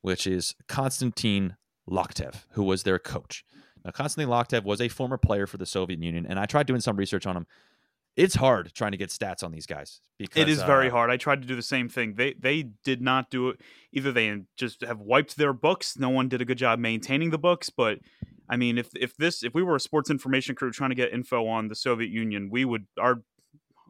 [0.00, 1.56] which is Konstantin
[1.88, 3.44] Loktev, who was their coach.
[3.84, 6.80] Now, Konstantin Loktev was a former player for the Soviet Union, and I tried doing
[6.80, 7.46] some research on him
[8.16, 11.10] it's hard trying to get stats on these guys because it is uh, very hard.
[11.10, 12.14] I tried to do the same thing.
[12.14, 13.60] They they did not do it.
[13.92, 15.96] Either they just have wiped their books.
[15.98, 17.70] No one did a good job maintaining the books.
[17.70, 18.00] But
[18.48, 21.12] I mean, if if this if we were a sports information crew trying to get
[21.12, 23.22] info on the Soviet Union, we would our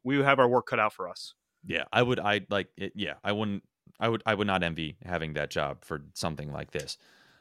[0.04, 1.34] we would have our work cut out for us.
[1.64, 2.20] Yeah, I would.
[2.20, 2.68] I like.
[2.76, 3.64] It, yeah, I wouldn't.
[3.98, 4.22] I would.
[4.24, 6.96] I would not envy having that job for something like this.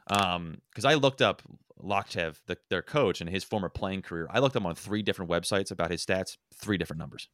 [0.08, 1.44] Um, because I looked up
[1.84, 4.28] Loktev, the, their coach, and his former playing career.
[4.32, 7.30] I looked up on three different websites about his stats, three different numbers.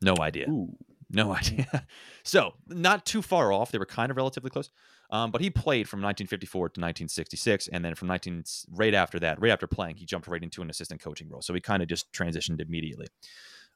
[0.00, 0.48] No idea.
[0.48, 0.76] Ooh.
[1.10, 1.86] No idea.
[2.22, 3.72] so not too far off.
[3.72, 4.70] They were kind of relatively close.
[5.10, 9.40] Um, but he played from 1954 to 1966, and then from 19 right after that,
[9.40, 11.40] right after playing, he jumped right into an assistant coaching role.
[11.40, 13.06] So he kind of just transitioned immediately.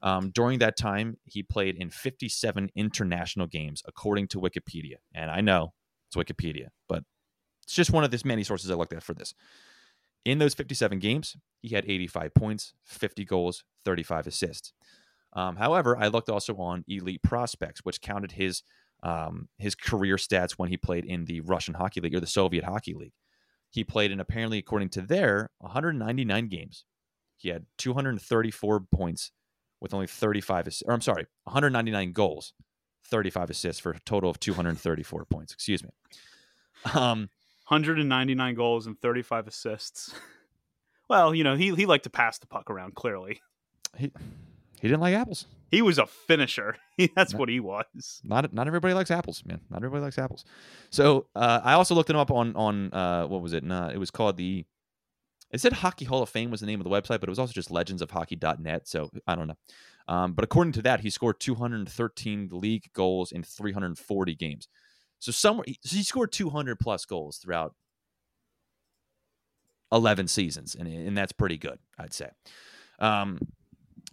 [0.02, 4.96] Um, during that time, he played in 57 international games, according to Wikipedia.
[5.14, 5.72] And I know
[6.08, 7.04] it's Wikipedia, but
[7.62, 9.34] it's just one of this many sources I looked at for this.
[10.24, 14.72] In those 57 games, he had 85 points, 50 goals, 35 assists.
[15.32, 18.62] Um, however, I looked also on Elite Prospects, which counted his
[19.02, 22.62] um, his career stats when he played in the Russian Hockey League or the Soviet
[22.62, 23.14] Hockey League.
[23.68, 26.84] He played in apparently, according to their 199 games.
[27.36, 29.32] He had 234 points
[29.80, 32.52] with only 35, or I'm sorry, 199 goals,
[33.06, 35.52] 35 assists for a total of 234 points.
[35.52, 35.90] Excuse me.
[36.94, 37.30] Um,
[37.72, 40.14] 199 goals and 35 assists.
[41.08, 42.94] well, you know, he he liked to pass the puck around.
[42.94, 43.40] Clearly,
[43.96, 44.12] he
[44.80, 45.46] he didn't like apples.
[45.70, 46.76] He was a finisher.
[47.16, 48.20] That's not, what he was.
[48.22, 49.60] Not not everybody likes apples, man.
[49.70, 50.44] Not everybody likes apples.
[50.90, 53.64] So uh, I also looked him up on on uh, what was it?
[53.64, 54.66] Nah, it was called the.
[55.50, 57.38] It said Hockey Hall of Fame was the name of the website, but it was
[57.38, 58.88] also just Legends of legendsofhockey.net.
[58.88, 59.56] So I don't know.
[60.08, 64.68] Um, but according to that, he scored 213 league goals in 340 games.
[65.22, 67.76] So somewhere so he scored 200 plus goals throughout
[69.92, 72.30] 11 seasons, and, and that's pretty good, I'd say.
[72.98, 73.38] Um,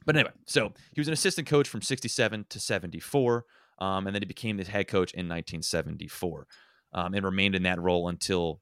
[0.06, 3.46] but anyway, so he was an assistant coach from 67 to 74,
[3.80, 6.46] um, and then he became the head coach in 1974,
[6.94, 8.62] um, and remained in that role until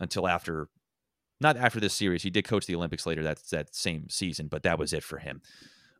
[0.00, 0.68] until after,
[1.40, 2.22] not after this series.
[2.22, 5.16] He did coach the Olympics later that that same season, but that was it for
[5.16, 5.40] him.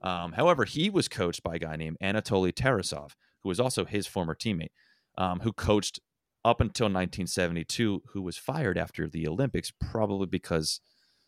[0.02, 3.12] Um, however, he was coached by a guy named Anatoly Tarasov,
[3.42, 4.72] who was also his former teammate
[5.16, 6.00] um, who coached
[6.44, 10.80] up until 1972, who was fired after the Olympics, probably because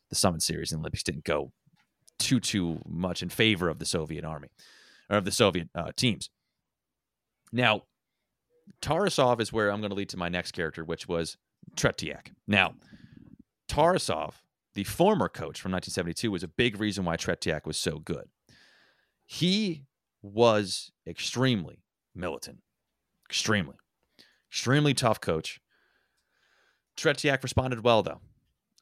[0.08, 1.52] the Summit Series and Olympics didn't go
[2.18, 4.48] too too much in favor of the Soviet Army
[5.10, 6.30] or of the Soviet uh, teams.
[7.52, 7.82] Now,
[8.80, 11.36] Tarasov is where I'm going to lead to my next character, which was
[11.76, 12.32] Tretiak.
[12.46, 12.74] Now,
[13.68, 14.34] Tarasov,
[14.74, 18.28] the former coach from 1972, was a big reason why Tretiak was so good.
[19.24, 19.84] He
[20.22, 21.82] was extremely
[22.14, 22.58] militant,
[23.32, 23.76] extremely.
[24.50, 25.58] Extremely tough coach.
[26.98, 28.20] Tretiak responded well, though.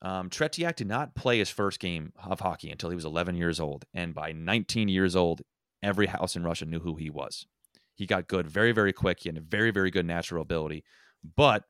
[0.03, 3.61] Um, Tretiak did not play his first game of hockey until he was 11 years
[3.61, 3.85] old.
[3.95, 5.43] And by 19 years old,
[5.85, 7.47] every house in Russia knew who he was.
[7.95, 9.21] He got good very, very quick.
[9.21, 10.83] He had a very, very good natural ability.
[11.37, 11.63] But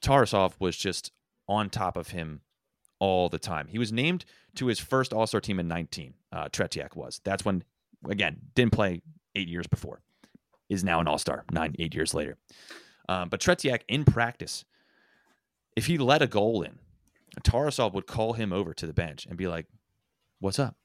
[0.00, 1.10] Tarasov was just
[1.48, 2.42] on top of him
[3.00, 3.66] all the time.
[3.66, 6.14] He was named to his first All Star team in 19.
[6.30, 7.20] Uh, Tretiak was.
[7.24, 7.64] That's when,
[8.08, 9.02] again, didn't play
[9.38, 10.00] eight years before
[10.68, 12.36] is now an all star nine, eight years later.
[13.08, 14.64] Um, but Tretiak in practice,
[15.76, 16.78] if he let a goal in,
[17.42, 19.66] Tarasov would call him over to the bench and be like,
[20.40, 20.76] "What's up?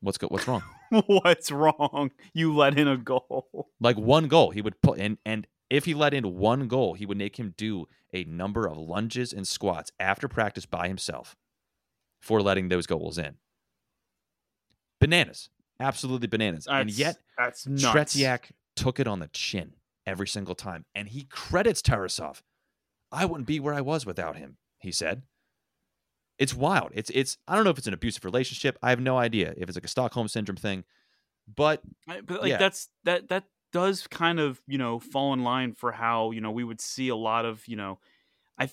[0.00, 0.62] What's go- What's wrong?
[1.06, 2.10] what's wrong?
[2.32, 3.70] You let in a goal.
[3.80, 7.06] Like one goal, he would put and and if he let in one goal, he
[7.06, 11.34] would make him do a number of lunges and squats after practice by himself
[12.20, 13.36] for letting those goals in.
[15.00, 16.64] Bananas absolutely bananas.
[16.64, 17.84] That's, and yet, that's nuts.
[18.14, 19.74] Tretiak took it on the chin
[20.06, 22.42] every single time, and he credits Tarasov.
[23.12, 25.22] I wouldn't be where I was without him, he said.
[26.38, 26.90] It's wild.
[26.94, 27.38] It's it's.
[27.48, 28.78] I don't know if it's an abusive relationship.
[28.82, 30.84] I have no idea if it's like a Stockholm syndrome thing,
[31.54, 32.58] but but like yeah.
[32.58, 36.50] that's that that does kind of you know fall in line for how you know
[36.50, 37.98] we would see a lot of you know
[38.58, 38.68] I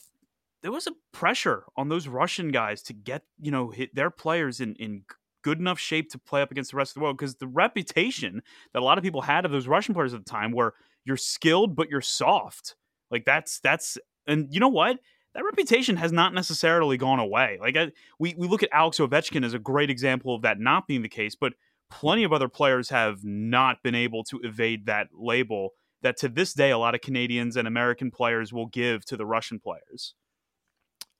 [0.61, 4.59] there was a pressure on those Russian guys to get you know hit their players
[4.59, 5.03] in in
[5.43, 8.41] good enough shape to play up against the rest of the world because the reputation
[8.73, 10.73] that a lot of people had of those Russian players at the time were
[11.05, 12.75] you're skilled but you're soft.
[13.11, 14.99] Like that's that's and you know what?
[15.35, 17.57] That reputation has not necessarily gone away.
[17.61, 20.87] Like I, we we look at Alex Ovechkin as a great example of that not
[20.87, 21.53] being the case, but
[21.89, 26.53] plenty of other players have not been able to evade that label that to this
[26.53, 30.15] day a lot of Canadians and American players will give to the Russian players.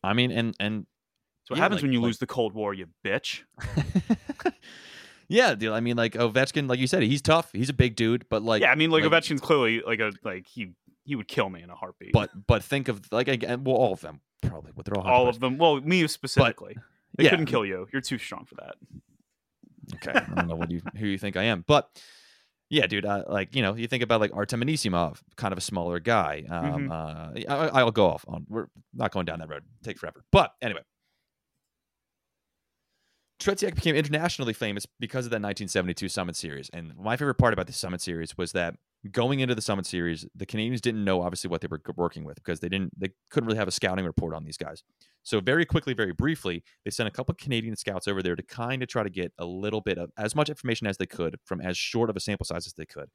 [0.04, 0.86] I mean, and and
[1.50, 3.42] what yeah, happens like, when you like, lose the Cold War, you bitch.
[5.28, 5.74] yeah, dude.
[5.74, 7.50] I mean, like Ovechkin, like you said, he's tough.
[7.54, 10.14] He's a big dude, but like, yeah, I mean, like, like Ovechkin's clearly like a
[10.24, 10.74] like he
[11.06, 12.14] he would kill me in a heartbeat.
[12.14, 15.28] But but think of like again, well, all of them probably, but they're all all
[15.28, 15.58] of them.
[15.58, 16.84] Well, me specifically, but,
[17.18, 17.30] they yeah.
[17.32, 17.88] couldn't kill you.
[17.92, 18.76] You're too strong for that.
[19.96, 21.90] Okay, I don't know what you who you think I am, but
[22.70, 23.06] yeah, dude.
[23.06, 26.44] Uh, like you know, you think about like Artem Anisimov, kind of a smaller guy.
[26.50, 27.52] Um, mm-hmm.
[27.52, 28.46] uh, I, will go off on.
[28.50, 29.64] We're not going down that road.
[29.84, 30.24] Take forever.
[30.32, 30.82] But anyway,
[33.44, 36.70] Tretiak became internationally famous because of that 1972 Summit Series.
[36.72, 38.76] And my favorite part about the Summit Series was that
[39.12, 42.36] going into the Summit Series, the Canadians didn't know obviously what they were working with
[42.36, 44.84] because they didn't they couldn't really have a scouting report on these guys.
[45.24, 48.82] So very quickly, very briefly, they sent a couple Canadian scouts over there to kind
[48.82, 51.60] of try to get a little bit of as much information as they could from
[51.60, 53.10] as short of a sample size as they could.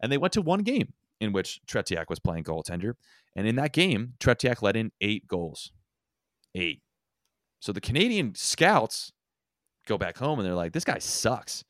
[0.00, 2.94] And they went to one game in which Tretiak was playing goaltender,
[3.36, 5.72] and in that game, Tretiak let in eight goals.
[6.54, 6.80] Eight.
[7.60, 9.12] So the Canadian scouts
[9.88, 11.64] go back home and they're like, this guy sucks.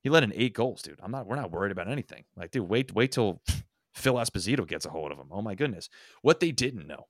[0.00, 0.98] He let in eight goals, dude.
[1.02, 1.26] I'm not.
[1.26, 2.24] We're not worried about anything.
[2.36, 3.40] Like, dude, wait, wait till
[3.94, 5.28] Phil Esposito gets a hold of him.
[5.30, 5.88] Oh my goodness.
[6.22, 7.06] What they didn't know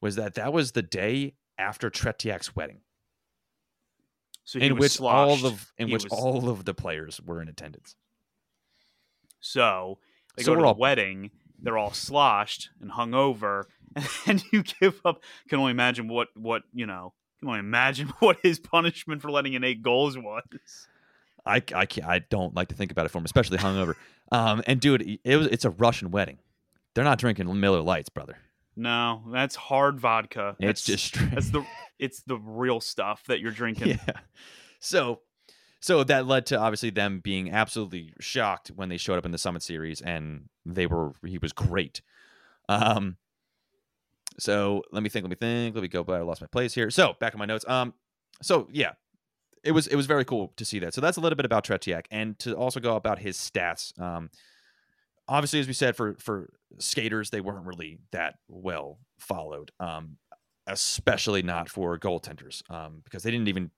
[0.00, 2.80] was that that was the day after Tretiak's wedding.
[4.44, 5.42] So in which sloshed.
[5.42, 6.12] all of in he which was...
[6.12, 7.96] all of the players were in attendance.
[9.40, 9.98] So
[10.36, 10.74] they so go to all...
[10.74, 11.32] the wedding.
[11.58, 13.66] They're all sloshed and hung over,
[14.26, 15.22] and you give up.
[15.48, 17.12] Can only imagine what what you know
[17.46, 20.42] can only imagine what his punishment for letting in eight goals was.
[21.44, 23.94] I, I, I don't like to think about it for him, especially hungover.
[24.32, 26.38] um, and dude, it was it's a Russian wedding.
[26.94, 28.38] They're not drinking Miller Lites, brother.
[28.74, 30.56] No, that's hard vodka.
[30.58, 31.64] It's just that's the
[31.98, 33.88] it's the real stuff that you're drinking.
[34.06, 34.14] Yeah.
[34.80, 35.20] So
[35.80, 39.38] so that led to obviously them being absolutely shocked when they showed up in the
[39.38, 42.02] Summit Series, and they were he was great.
[42.68, 43.16] Um,
[44.38, 45.24] so let me think.
[45.24, 45.74] Let me think.
[45.74, 46.04] Let me go.
[46.04, 46.90] But I lost my place here.
[46.90, 47.64] So back in my notes.
[47.68, 47.94] Um.
[48.42, 48.92] So yeah,
[49.64, 50.94] it was it was very cool to see that.
[50.94, 53.98] So that's a little bit about Tretiak, and to also go about his stats.
[54.00, 54.30] Um.
[55.28, 59.70] Obviously, as we said, for for skaters, they weren't really that well followed.
[59.80, 60.18] Um.
[60.68, 62.62] Especially not for goaltenders.
[62.70, 63.00] Um.
[63.04, 63.70] Because they didn't even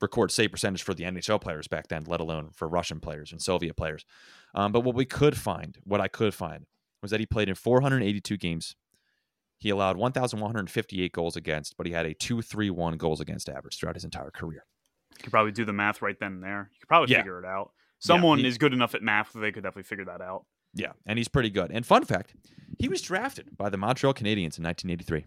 [0.00, 3.40] record save percentage for the NHL players back then, let alone for Russian players and
[3.40, 4.04] Soviet players.
[4.54, 6.66] Um, but what we could find, what I could find,
[7.02, 8.76] was that he played in 482 games
[9.58, 14.04] he allowed 1,158 goals against, but he had a 2.31 goals against average throughout his
[14.04, 14.64] entire career.
[15.16, 16.70] You could probably do the math right then and there.
[16.72, 17.18] You could probably yeah.
[17.18, 17.72] figure it out.
[17.98, 20.44] Someone yeah, he, is good enough at math that they could definitely figure that out.
[20.74, 21.70] Yeah, and he's pretty good.
[21.70, 22.34] And fun fact,
[22.78, 25.24] he was drafted by the Montreal Canadiens in 1983.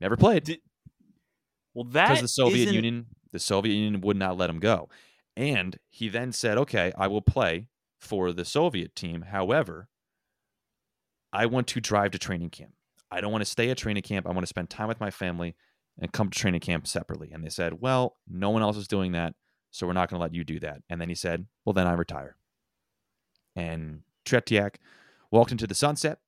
[0.00, 0.44] Never played.
[0.44, 0.60] Did,
[1.74, 2.74] well, that because the Soviet isn't...
[2.74, 4.88] Union, the Soviet Union would not let him go,
[5.36, 9.22] and he then said, "Okay, I will play for the Soviet team.
[9.22, 9.88] However,
[11.32, 12.72] I want to drive to training camp.
[13.10, 14.26] I don't want to stay at training camp.
[14.26, 15.56] I want to spend time with my family
[15.98, 17.30] and come to training camp separately.
[17.32, 19.34] And they said, Well, no one else is doing that.
[19.70, 20.82] So we're not going to let you do that.
[20.88, 22.36] And then he said, Well, then I retire.
[23.56, 24.76] And Tretiak
[25.30, 26.18] walked into the sunset.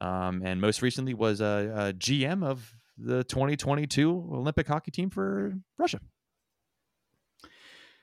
[0.00, 5.54] Um, and most recently was a, a, GM of the 2022 Olympic hockey team for
[5.78, 6.00] Russia.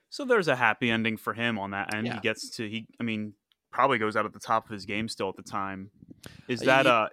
[0.10, 2.08] So there's a happy ending for him on that end.
[2.08, 2.14] Yeah.
[2.16, 2.88] He gets to he.
[3.00, 3.34] I mean,
[3.72, 5.92] probably goes out at the top of his game still at the time.
[6.48, 7.08] Is uh, that uh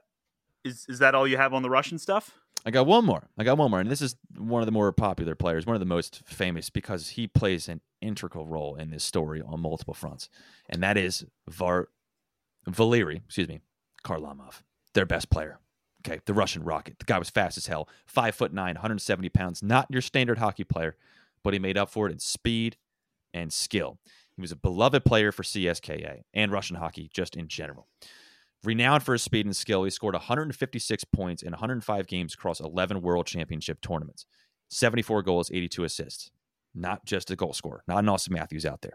[0.64, 2.34] is is that all you have on the Russian stuff?
[2.66, 3.28] I got one more.
[3.38, 5.80] I got one more, and this is one of the more popular players, one of
[5.80, 10.28] the most famous because he plays an integral role in this story on multiple fronts,
[10.68, 11.88] and that is Var
[12.66, 13.60] Valeri, excuse me,
[14.04, 14.62] Kharlamov,
[14.94, 15.60] their best player.
[16.06, 16.98] Okay, the Russian rocket.
[16.98, 19.62] The guy was fast as hell, five foot nine, 170 pounds.
[19.62, 20.96] Not your standard hockey player,
[21.42, 22.76] but he made up for it in speed
[23.34, 23.98] and skill.
[24.38, 27.88] He was a beloved player for CSKA and Russian hockey just in general.
[28.62, 33.03] Renowned for his speed and skill, he scored 156 points in 105 games across 11
[33.03, 34.27] World Championship tournaments,
[34.70, 36.31] 74 goals, 82 assists.
[36.72, 38.92] Not just a goal scorer, not an Auston Matthews out there.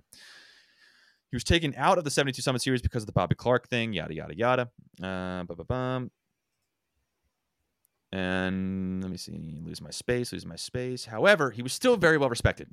[1.29, 3.91] He was taken out of the 72 Summit Series because of the Bobby Clarke thing,
[3.91, 4.69] yada, yada, yada.
[5.01, 5.43] Uh,
[8.13, 11.03] and let me see, lose my space, lose my space.
[11.03, 12.69] However, he was still very well respected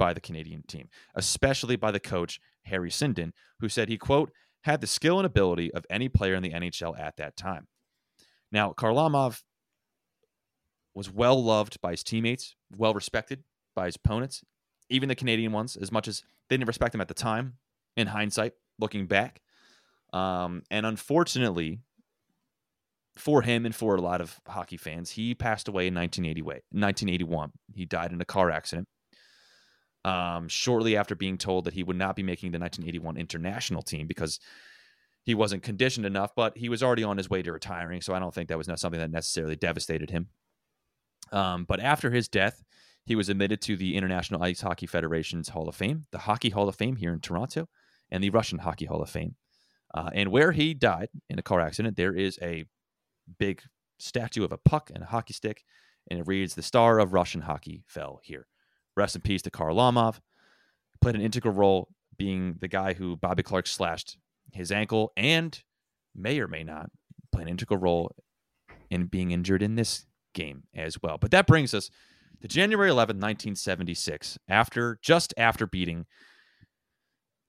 [0.00, 4.32] by the Canadian team, especially by the coach, Harry Sinden, who said he, quote,
[4.62, 7.68] had the skill and ability of any player in the NHL at that time.
[8.50, 9.42] Now, Kharlamov
[10.94, 13.44] was well loved by his teammates, well respected
[13.76, 14.42] by his opponents,
[14.88, 17.58] even the Canadian ones, as much as they didn't respect him at the time,
[17.94, 19.42] in hindsight, looking back.
[20.14, 21.80] Um, and unfortunately,
[23.16, 27.52] for him and for a lot of hockey fans, he passed away in 1980, 1981.
[27.74, 28.88] He died in a car accident
[30.04, 34.06] um, shortly after being told that he would not be making the 1981 international team
[34.06, 34.40] because
[35.24, 38.00] he wasn't conditioned enough, but he was already on his way to retiring.
[38.00, 40.28] So I don't think that was not something that necessarily devastated him.
[41.32, 42.62] Um, but after his death,
[43.04, 46.68] he was admitted to the International Ice Hockey Federation's Hall of Fame, the Hockey Hall
[46.68, 47.68] of Fame here in Toronto,
[48.10, 49.36] and the Russian Hockey Hall of Fame.
[49.94, 52.64] Uh, and where he died in a car accident, there is a
[53.38, 53.62] big
[53.98, 55.64] statue of a puck and a hockey stick,
[56.10, 58.46] and it reads, The star of Russian hockey fell here.
[58.96, 60.20] Rest in peace to Kharlamov.
[61.00, 64.18] Played an integral role being the guy who Bobby Clarke slashed
[64.52, 65.62] his ankle and
[66.14, 66.90] may or may not
[67.32, 68.14] play an integral role
[68.90, 71.18] in being injured in this game as well.
[71.18, 71.90] But that brings us
[72.42, 76.06] to January 11th, 1976, after just after beating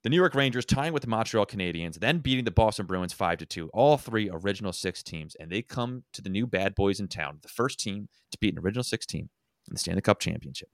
[0.03, 3.37] the New York Rangers, tying with the Montreal Canadiens, then beating the Boston Bruins 5
[3.39, 6.99] to 2, all three original six teams, and they come to the new bad boys
[6.99, 9.29] in town, the first team to beat an original six team
[9.67, 10.69] in the Stanley Cup championship.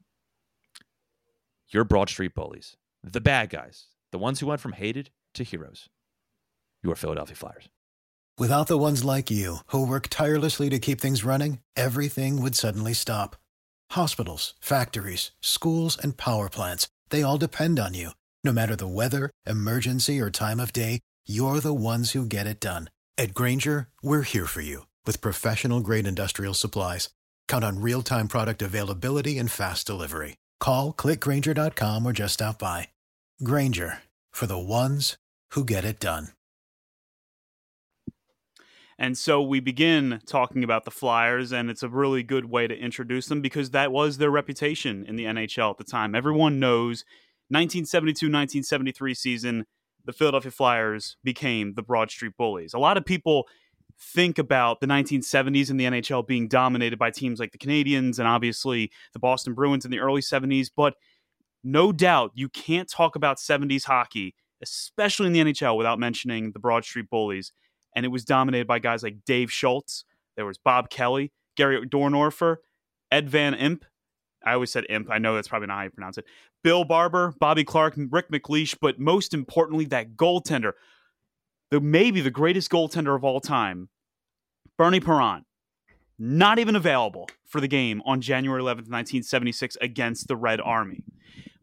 [1.69, 5.89] Your Broad Street Bullies, the bad guys, the ones who went from hated to heroes.
[6.81, 7.67] Your Philadelphia Flyers.
[8.39, 12.93] Without the ones like you, who work tirelessly to keep things running, everything would suddenly
[12.93, 13.35] stop.
[13.91, 18.11] Hospitals, factories, schools, and power plants, they all depend on you.
[18.45, 22.61] No matter the weather, emergency, or time of day, you're the ones who get it
[22.61, 22.91] done.
[23.17, 27.09] At Grainger, we're here for you with professional grade industrial supplies.
[27.49, 30.37] Count on real time product availability and fast delivery.
[30.59, 32.89] Call clickgrainger.com or just stop by.
[33.43, 35.17] Grainger for the ones
[35.51, 36.29] who get it done.
[38.99, 42.75] And so we begin talking about the Flyers, and it's a really good way to
[42.75, 46.15] introduce them because that was their reputation in the NHL at the time.
[46.15, 47.05] Everyone knows
[47.49, 49.65] 1972 1973 season,
[50.03, 52.73] the Philadelphia Flyers became the Broad Street Bullies.
[52.73, 53.47] A lot of people
[53.99, 58.27] think about the 1970s and the NHL being dominated by teams like the Canadiens and
[58.27, 60.95] obviously the Boston Bruins in the early 70s, but
[61.63, 66.59] no doubt you can't talk about 70s hockey, especially in the NHL, without mentioning the
[66.59, 67.51] Broad Street Bullies
[67.97, 70.05] and it was dominated by guys like Dave Schultz.
[70.35, 72.57] There was Bob Kelly, Gary Dornhoefer,
[73.11, 73.81] Ed Van Impe.
[74.45, 75.09] I always said Imp.
[75.09, 76.25] I know that's probably not how you pronounce it.
[76.63, 80.73] Bill Barber, Bobby Clarke, Rick MacLeish, but most importantly, that goaltender,
[81.69, 83.89] the maybe the greatest goaltender of all time,
[84.77, 85.45] Bernie Parent,
[86.19, 91.03] not even available for the game on January 11th, 1976 against the Red Army.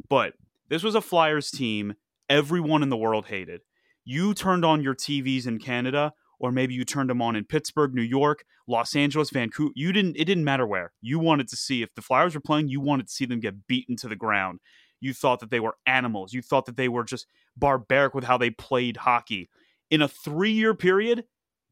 [0.09, 0.35] But
[0.69, 1.95] this was a Flyers team
[2.29, 3.63] everyone in the world hated.
[4.05, 7.95] You turned on your TVs in Canada or maybe you turned them on in Pittsburgh,
[7.95, 9.73] New York, Los Angeles, Vancouver.
[9.75, 10.93] You didn't it didn't matter where.
[11.01, 13.67] You wanted to see if the Flyers were playing, you wanted to see them get
[13.67, 14.61] beaten to the ground.
[15.01, 16.33] You thought that they were animals.
[16.33, 17.27] You thought that they were just
[17.57, 19.49] barbaric with how they played hockey.
[19.91, 21.25] In a 3-year period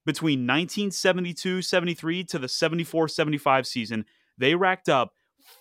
[0.05, 4.05] between 1972, 73 to the 74, 75 season,
[4.39, 5.13] they racked up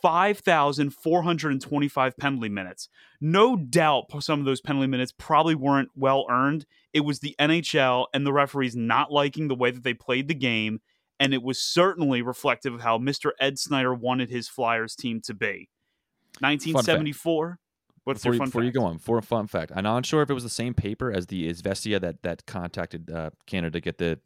[0.01, 2.89] 5,425 penalty minutes.
[3.19, 6.65] No doubt some of those penalty minutes probably weren't well earned.
[6.93, 10.35] It was the NHL and the referees not liking the way that they played the
[10.35, 10.81] game.
[11.19, 13.31] And it was certainly reflective of how Mr.
[13.39, 15.69] Ed Snider wanted his Flyers team to be.
[16.39, 17.59] 1974.
[18.03, 18.65] What's before, your fun before fact?
[18.75, 20.73] you go on, for a fun fact, I'm not sure if it was the same
[20.73, 24.19] paper as the Izvestia that that contacted uh, Canada to get the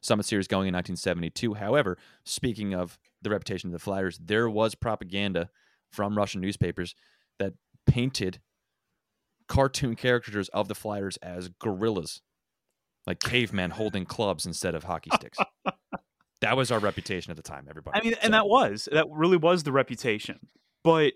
[0.00, 1.54] Summit Series going in 1972.
[1.54, 5.50] However, speaking of the reputation of the Flyers, there was propaganda
[5.90, 6.94] from Russian newspapers
[7.38, 7.54] that
[7.86, 8.40] painted
[9.48, 12.20] cartoon caricatures of the Flyers as gorillas,
[13.06, 15.38] like cavemen holding clubs instead of hockey sticks.
[16.40, 17.98] that was our reputation at the time, everybody.
[17.98, 20.38] I mean, and that was that really was the reputation.
[20.84, 21.14] But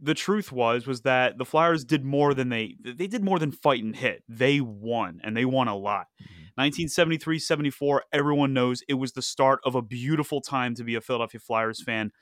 [0.00, 3.50] the truth was was that the Flyers did more than they they did more than
[3.50, 4.22] fight and hit.
[4.28, 6.06] They won, and they won a lot.
[6.22, 6.42] Mm-hmm.
[6.56, 11.00] 1973 74, everyone knows it was the start of a beautiful time to be a
[11.00, 12.12] Philadelphia Flyers fan.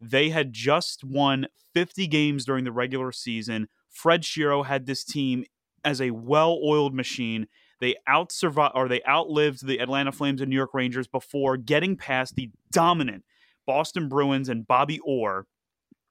[0.00, 3.68] They had just won 50 games during the regular season.
[3.90, 5.44] Fred Shero had this team
[5.84, 7.48] as a well-oiled machine.
[7.80, 8.32] They out
[8.74, 13.24] or they outlived the Atlanta Flames and New York Rangers before getting past the dominant
[13.66, 15.46] Boston Bruins and Bobby Orr,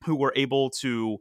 [0.06, 1.20] who were able to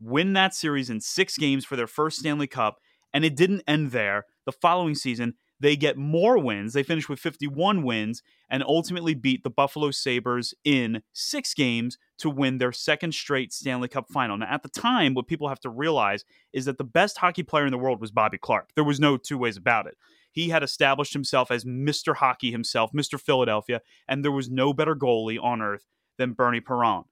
[0.00, 2.78] win that series in six games for their first Stanley Cup.
[3.14, 4.24] And it didn't end there.
[4.46, 6.72] The following season, they get more wins.
[6.72, 12.28] They finish with 51 wins and ultimately beat the Buffalo Sabres in six games to
[12.28, 14.36] win their second straight Stanley Cup final.
[14.36, 17.64] Now, at the time, what people have to realize is that the best hockey player
[17.64, 18.70] in the world was Bobby Clarke.
[18.74, 19.96] There was no two ways about it.
[20.32, 22.16] He had established himself as Mr.
[22.16, 23.20] Hockey himself, Mr.
[23.20, 25.86] Philadelphia, and there was no better goalie on earth
[26.18, 27.06] than Bernie Parent.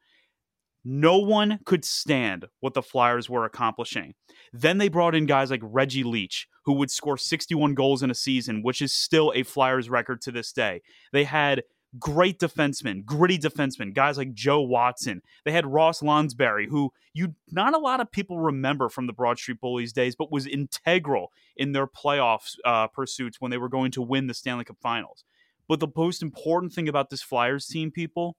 [0.85, 4.15] No one could stand what the Flyers were accomplishing.
[4.53, 8.15] Then they brought in guys like Reggie Leach, who would score 61 goals in a
[8.15, 10.81] season, which is still a Flyers record to this day.
[11.13, 11.65] They had
[11.99, 15.23] great defensemen, gritty defensemen, guys like Joe Watson.
[15.45, 19.39] They had Ross Lonsberry, who you not a lot of people remember from the Broad
[19.39, 23.91] Street Bullies days, but was integral in their playoffs uh, pursuits when they were going
[23.93, 25.25] to win the Stanley Cup Finals.
[25.69, 28.37] But the most important thing about this Flyers team, people,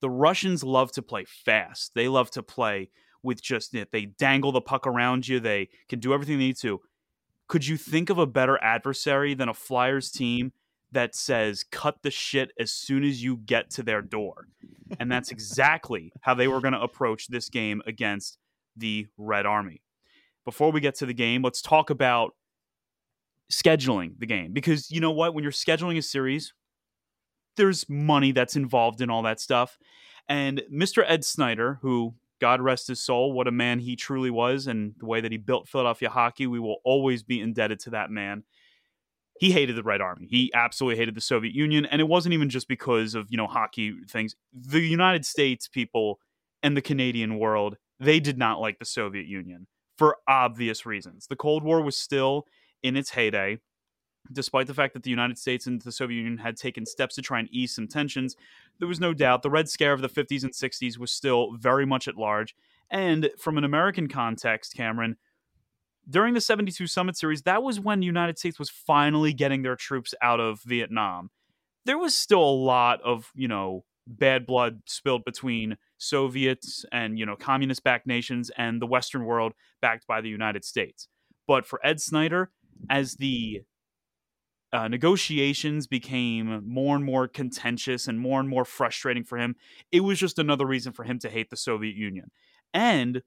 [0.00, 1.92] the Russians love to play fast.
[1.94, 2.90] They love to play
[3.22, 5.40] with just they dangle the puck around you.
[5.40, 6.80] They can do everything they need to.
[7.48, 10.52] Could you think of a better adversary than a Flyers team
[10.92, 14.48] that says cut the shit as soon as you get to their door.
[14.98, 18.38] And that's exactly how they were going to approach this game against
[18.76, 19.82] the Red Army.
[20.44, 22.34] Before we get to the game, let's talk about
[23.52, 26.52] scheduling the game because you know what when you're scheduling a series
[27.58, 29.78] there's money that's involved in all that stuff
[30.30, 31.04] and Mr.
[31.06, 35.06] Ed Snider, who God rest his soul what a man he truly was and the
[35.06, 38.44] way that he built Philadelphia hockey we will always be indebted to that man
[39.38, 40.26] he hated the Red Army.
[40.28, 43.46] He absolutely hated the Soviet Union, and it wasn't even just because of you know
[43.46, 44.34] hockey things.
[44.52, 46.18] The United States people
[46.62, 51.26] and the Canadian world they did not like the Soviet Union for obvious reasons.
[51.26, 52.44] The Cold War was still
[52.82, 53.58] in its heyday.
[54.32, 57.22] Despite the fact that the United States and the Soviet Union had taken steps to
[57.22, 58.36] try and ease some tensions,
[58.78, 61.86] there was no doubt the Red Scare of the 50s and 60s was still very
[61.86, 62.54] much at large.
[62.90, 65.16] And from an American context, Cameron,
[66.08, 69.76] during the 72 Summit Series, that was when the United States was finally getting their
[69.76, 71.30] troops out of Vietnam.
[71.84, 77.26] There was still a lot of, you know, bad blood spilled between Soviets and, you
[77.26, 81.08] know, communist backed nations and the Western world backed by the United States.
[81.46, 82.50] But for Ed Snider,
[82.88, 83.62] as the
[84.72, 89.56] uh, negotiations became more and more contentious and more and more frustrating for him,
[89.90, 92.30] it was just another reason for him to hate the Soviet Union.
[92.74, 93.22] And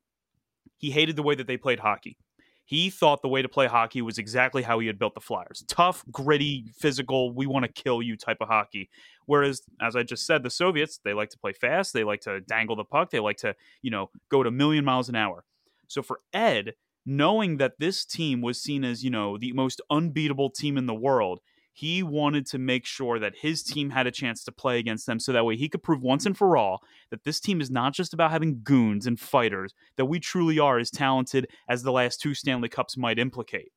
[0.78, 2.18] he hated the way that they played hockey.
[2.64, 5.64] He thought the way to play hockey was exactly how he had built the Flyers
[5.68, 8.90] tough, gritty, physical, we want to kill you type of hockey.
[9.26, 12.40] Whereas, as I just said, the Soviets, they like to play fast, they like to
[12.42, 15.44] dangle the puck, they like to, you know, go to a million miles an hour.
[15.88, 16.76] So for Ed,
[17.06, 20.94] knowing that this team was seen as, you know, the most unbeatable team in the
[20.94, 21.40] world,
[21.74, 25.20] he wanted to make sure that his team had a chance to play against them
[25.20, 27.94] so that way he could prove once and for all that this team is not
[27.94, 32.20] just about having goons and fighters, that we truly are as talented as the last
[32.20, 33.72] two Stanley Cups might implicate.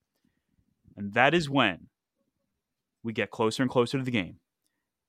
[0.96, 1.88] And that is when
[3.02, 4.38] we get closer and closer to the game.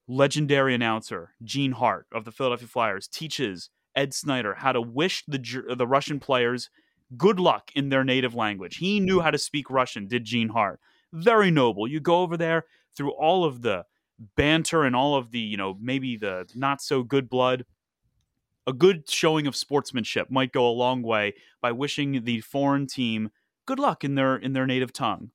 [0.08, 5.40] Legendary announcer Gene Hart of the Philadelphia Flyers teaches Ed Snider how to wish the
[5.76, 6.70] the Russian players
[7.18, 8.78] good luck in their native language.
[8.78, 10.80] He knew how to speak Russian, did Gene Hart
[11.16, 11.88] very noble.
[11.88, 13.86] You go over there through all of the
[14.36, 17.66] banter and all of the, you know, maybe the not so good blood.
[18.68, 23.30] A good showing of sportsmanship might go a long way by wishing the foreign team
[23.66, 25.32] good luck in their in their native tongue.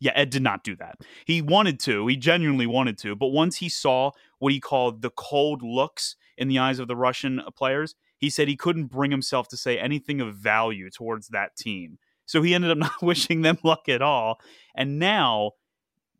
[0.00, 0.98] Yeah, Ed did not do that.
[1.24, 5.10] He wanted to, he genuinely wanted to, but once he saw what he called the
[5.10, 7.94] cold looks in the eyes of the Russian players,
[8.24, 11.98] he said he couldn't bring himself to say anything of value towards that team.
[12.24, 14.40] So he ended up not wishing them luck at all.
[14.74, 15.52] And now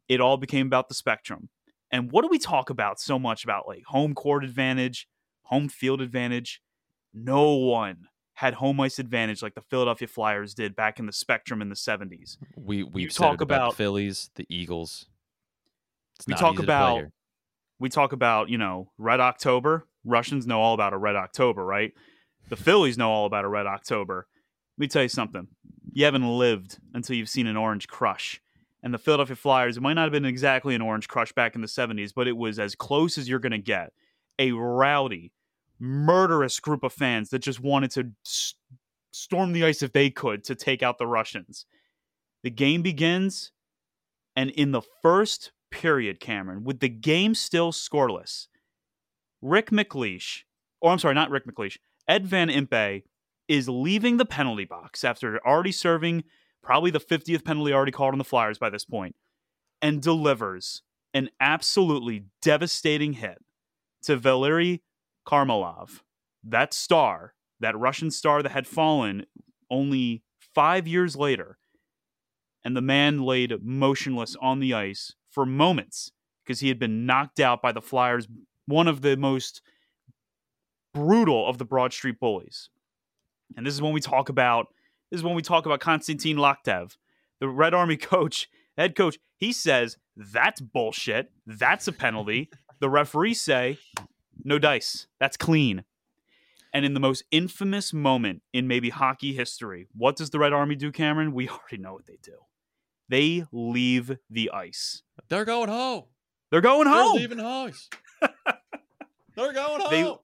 [0.07, 1.49] it all became about the spectrum.
[1.91, 5.09] And what do we talk about so much about like home court advantage,
[5.45, 6.61] home field advantage?
[7.15, 11.63] No one had home ice advantage like the Philadelphia Flyers did back in the spectrum
[11.63, 12.37] in the 70s.
[12.55, 15.07] We we talk about, about, the Phillies, the Eagles.
[16.17, 17.05] It's we talk about
[17.79, 19.87] we talk about, you know, Red October.
[20.05, 21.93] Russians know all about a Red October, right?
[22.49, 24.27] The Phillies know all about a Red October.
[24.77, 25.49] Let me tell you something.
[25.93, 28.41] You haven't lived until you've seen an orange crush.
[28.83, 31.63] And the Philadelphia Flyers, it might not have been exactly an orange crush back in
[31.63, 33.93] the 70s, but it was as close as you're going to get.
[34.39, 35.33] A rowdy,
[35.79, 38.59] murderous group of fans that just wanted to st-
[39.11, 41.67] storm the ice if they could to take out the Russians.
[42.43, 43.53] The game begins,
[44.37, 48.49] and in the first period, Cameron, with the game still scoreless,
[49.45, 50.45] Rick MacLeish,
[50.81, 51.77] or I'm sorry, not Rick MacLeish,
[52.09, 53.03] Ed Van Impe
[53.47, 56.25] is leaving the penalty box after already serving
[56.63, 59.15] probably the 50th penalty already called on the Flyers by this point
[59.83, 60.81] and delivers
[61.13, 63.37] an absolutely devastating hit
[64.03, 64.83] to Valery
[65.27, 66.01] Kharlamov,
[66.43, 69.27] that star, that Russian star that had fallen
[69.71, 70.23] only
[70.55, 71.59] five years later.
[72.65, 77.41] And the man laid motionless on the ice for moments because he had been knocked
[77.41, 78.27] out by the Flyers,
[78.67, 79.63] one of the most
[80.93, 82.71] brutal of the Broad Street bullies.
[83.57, 84.69] And this is when we talk about
[85.11, 86.97] this is when we talk about Konstantin Loktev,
[87.41, 89.19] the Red Army coach, head coach.
[89.37, 91.31] He says that's bullshit.
[91.47, 92.51] That's a penalty.
[92.81, 93.79] the referees say
[94.43, 95.07] no dice.
[95.21, 95.85] That's clean.
[96.73, 100.75] And in the most infamous moment in maybe hockey history, what does the Red Army
[100.75, 101.33] do, Cameron?
[101.33, 102.39] We already know what they do.
[103.09, 105.03] They leave the ice.
[105.29, 106.05] They're going home.
[106.51, 107.13] They're going home.
[107.13, 107.89] They're leaving house.
[109.37, 110.19] They're going home.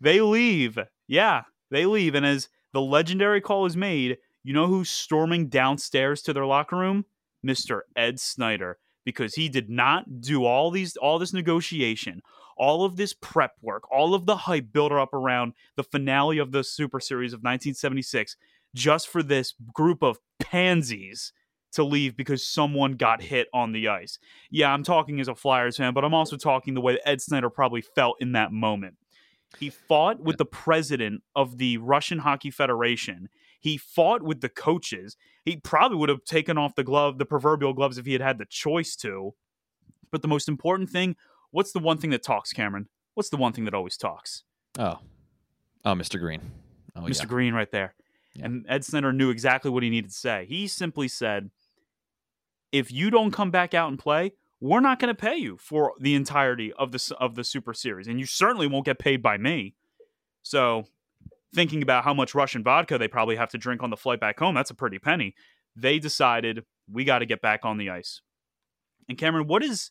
[0.00, 0.78] They, they leave.
[1.06, 2.14] Yeah, they leave.
[2.14, 6.76] And as the legendary call is made, you know who's storming downstairs to their locker
[6.76, 7.04] room?
[7.46, 7.80] Mr.
[7.96, 12.22] Ed Snider, because he did not do all these all this negotiation,
[12.56, 16.52] all of this prep work, all of the hype built up around the finale of
[16.52, 18.36] the Super Series of 1976
[18.74, 21.32] just for this group of pansies
[21.72, 24.18] to leave because someone got hit on the ice.
[24.50, 27.50] Yeah, I'm talking as a Flyers fan, but I'm also talking the way Ed Snider
[27.50, 28.96] probably felt in that moment.
[29.58, 33.28] He fought with the president of the Russian Hockey Federation.
[33.60, 35.16] He fought with the coaches.
[35.44, 38.38] He probably would have taken off the glove, the proverbial gloves, if he had had
[38.38, 39.34] the choice to.
[40.10, 41.16] But the most important thing
[41.50, 42.88] what's the one thing that talks, Cameron?
[43.14, 44.44] What's the one thing that always talks?
[44.78, 44.98] Oh,
[45.84, 46.18] oh, Mr.
[46.20, 46.40] Green.
[46.94, 47.20] Oh, Mr.
[47.20, 47.26] Yeah.
[47.26, 47.94] Green, right there.
[48.34, 48.44] Yeah.
[48.44, 50.46] And Ed Snider knew exactly what he needed to say.
[50.48, 51.50] He simply said,
[52.72, 55.94] "If you don't come back out and play, we're not going to pay you for
[56.00, 59.38] the entirety of the of the Super Series, and you certainly won't get paid by
[59.38, 59.74] me."
[60.42, 60.84] So,
[61.54, 64.38] thinking about how much Russian vodka they probably have to drink on the flight back
[64.38, 65.34] home, that's a pretty penny.
[65.76, 68.20] They decided we got to get back on the ice.
[69.08, 69.90] And Cameron, what is,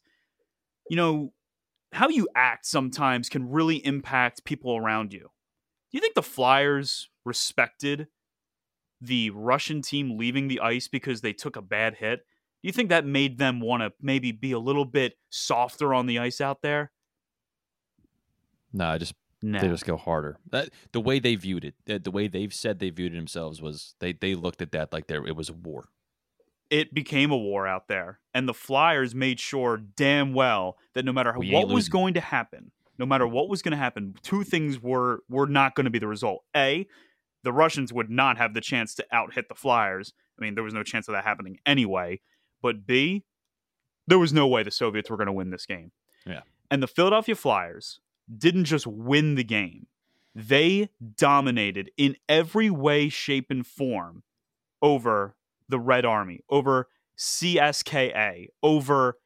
[0.89, 1.34] you know,
[1.93, 5.19] how you act sometimes can really impact people around you.
[5.21, 8.07] Do you think the Flyers respected
[8.99, 12.25] the Russian team leaving the ice because they took a bad hit?
[12.62, 16.08] Do you think that made them want to maybe be a little bit softer on
[16.08, 16.91] the ice out there?
[18.74, 19.60] No, I just no.
[19.60, 20.38] they just go harder.
[20.49, 23.62] That, the way they viewed it, the, the, way they've said they viewed it themselves
[23.62, 25.89] was they they looked at that like there it was a war.
[26.70, 31.14] It became a war out there, and the Flyers made sure damn well that no
[31.14, 34.43] matter we what was going to happen, no matter what was going to happen, two
[34.43, 36.43] things were were not going to be the result.
[36.55, 36.88] A,
[37.43, 40.14] the Russians would not have the chance to out hit the Flyers.
[40.38, 42.20] I mean, there was no chance of that happening anyway.
[42.62, 43.24] But B,
[44.08, 45.91] there was no way the Soviets were going to win this game.
[46.26, 46.41] Yeah.
[46.70, 47.99] And the Philadelphia Flyers
[48.36, 49.88] didn't just win the game,
[50.36, 54.24] they dominated in every way, shape, and form
[54.82, 55.36] over
[55.70, 59.18] the Red Army, over CSKA, over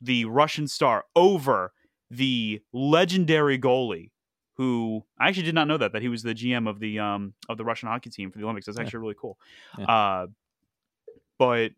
[0.00, 1.72] the Russian Star, over
[2.10, 4.10] the legendary goalie
[4.56, 7.34] who I actually did not know that that he was the GM of the um
[7.48, 8.66] of the Russian hockey team for the Olympics.
[8.66, 9.02] That's actually yeah.
[9.02, 9.38] really cool.
[9.78, 9.84] Yeah.
[9.84, 10.26] Uh,
[11.38, 11.72] but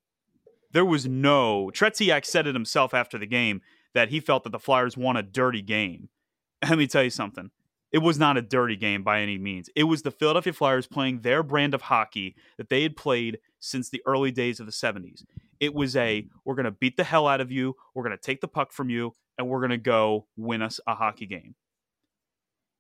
[0.76, 3.62] there was no Tretiak said it himself after the game
[3.94, 6.10] that he felt that the Flyers won a dirty game.
[6.68, 7.50] Let me tell you something.
[7.92, 9.70] It was not a dirty game by any means.
[9.74, 13.88] It was the Philadelphia Flyers playing their brand of hockey that they had played since
[13.88, 15.24] the early days of the 70s.
[15.60, 18.22] It was a we're going to beat the hell out of you, we're going to
[18.22, 21.54] take the puck from you, and we're going to go win us a hockey game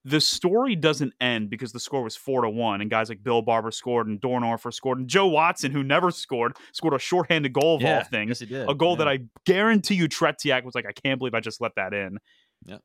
[0.06, 3.42] the story doesn't end because the score was four to one, and guys like Bill
[3.42, 7.74] Barber scored, and Dornhoefer scored, and Joe Watson, who never scored, scored a shorthanded goal
[7.74, 8.28] of yeah, all things.
[8.28, 8.70] Yes, he did.
[8.70, 8.98] A goal yeah.
[8.98, 12.18] that I guarantee you Tretiak was like, I can't believe I just let that in.
[12.64, 12.78] Yeah.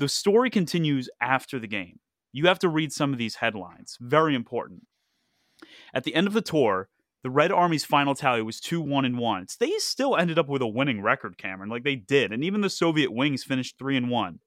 [0.00, 2.00] The story continues after the game.
[2.32, 3.96] You have to read some of these headlines.
[4.00, 4.88] Very important.
[5.94, 6.88] At the end of the tour,
[7.22, 9.46] the Red Army's final tally was 2 1 and 1.
[9.60, 12.32] They still ended up with a winning record, Cameron, like they did.
[12.32, 14.40] And even the Soviet wings finished 3 and 1.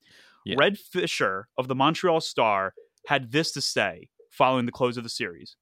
[0.46, 0.56] Yeah.
[0.58, 2.74] Red Fisher of the Montreal Star
[3.08, 5.56] had this to say following the close of the series.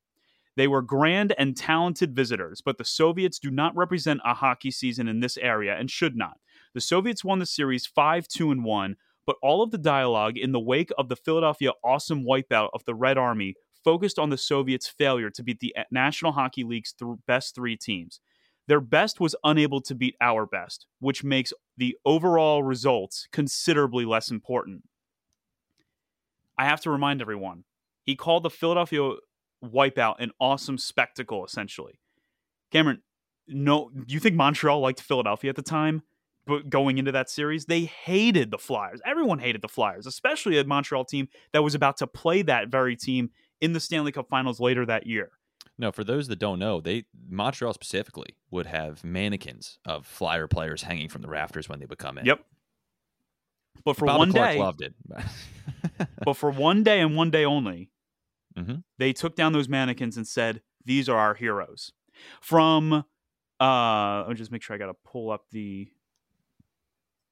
[0.57, 5.07] They were grand and talented visitors, but the Soviets do not represent a hockey season
[5.07, 6.39] in this area and should not.
[6.73, 10.51] The Soviets won the series 5 2 and 1, but all of the dialogue in
[10.51, 14.87] the wake of the Philadelphia awesome wipeout of the Red Army focused on the Soviets'
[14.87, 18.19] failure to beat the National Hockey League's th- best three teams.
[18.71, 24.31] Their best was unable to beat our best, which makes the overall results considerably less
[24.31, 24.83] important.
[26.57, 27.65] I have to remind everyone,
[28.01, 29.15] he called the Philadelphia
[29.61, 31.99] wipeout an awesome spectacle, essentially.
[32.71, 33.01] Cameron,
[33.45, 36.03] no, you think Montreal liked Philadelphia at the time?
[36.47, 39.01] But going into that series, they hated the Flyers.
[39.05, 42.95] Everyone hated the Flyers, especially a Montreal team that was about to play that very
[42.95, 45.31] team in the Stanley Cup Finals later that year.
[45.81, 50.83] No, for those that don't know, they Montreal specifically would have mannequins of flyer players
[50.83, 52.25] hanging from the rafters when they would come in.
[52.27, 52.45] Yep.
[53.83, 54.93] But for one Clarke day, loved it.
[56.23, 57.89] but for one day and one day only,
[58.55, 58.75] mm-hmm.
[58.99, 61.91] they took down those mannequins and said, "These are our heroes."
[62.41, 63.03] From,
[63.59, 65.89] uh, let me just make sure I got to pull up the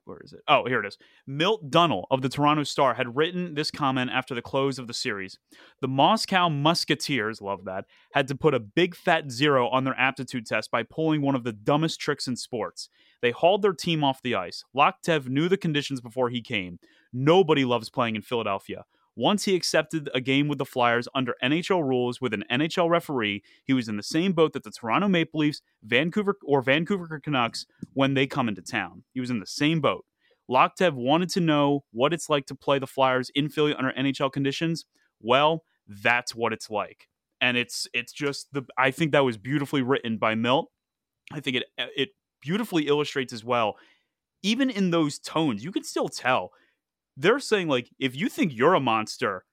[0.10, 0.42] where is it?
[0.48, 0.98] Oh, here it is.
[1.28, 4.94] Milt Dunnell of the Toronto Star had written this comment after the close of the
[4.94, 5.38] series.
[5.82, 10.46] The Moscow Musketeers, love that, had to put a big fat zero on their aptitude
[10.48, 12.90] test by pulling one of the dumbest tricks in sports.
[13.22, 14.64] They hauled their team off the ice.
[14.76, 16.80] Loktev knew the conditions before he came.
[17.14, 18.86] Nobody loves playing in Philadelphia.
[19.20, 23.44] Once he accepted a game with the Flyers under NHL rules with an NHL referee,
[23.66, 27.66] he was in the same boat that the Toronto Maple Leafs, Vancouver or Vancouver Canucks
[27.92, 29.04] when they come into town.
[29.12, 30.06] He was in the same boat.
[30.50, 34.32] Loktev wanted to know what it's like to play the Flyers in Philly under NHL
[34.32, 34.86] conditions.
[35.20, 37.10] Well, that's what it's like.
[37.42, 40.70] And it's it's just the I think that was beautifully written by Milt.
[41.34, 42.12] I think it it
[42.42, 43.76] beautifully illustrates as well.
[44.44, 46.52] Even in those tones, you can still tell
[47.20, 49.46] they're saying like if you think you're a monster,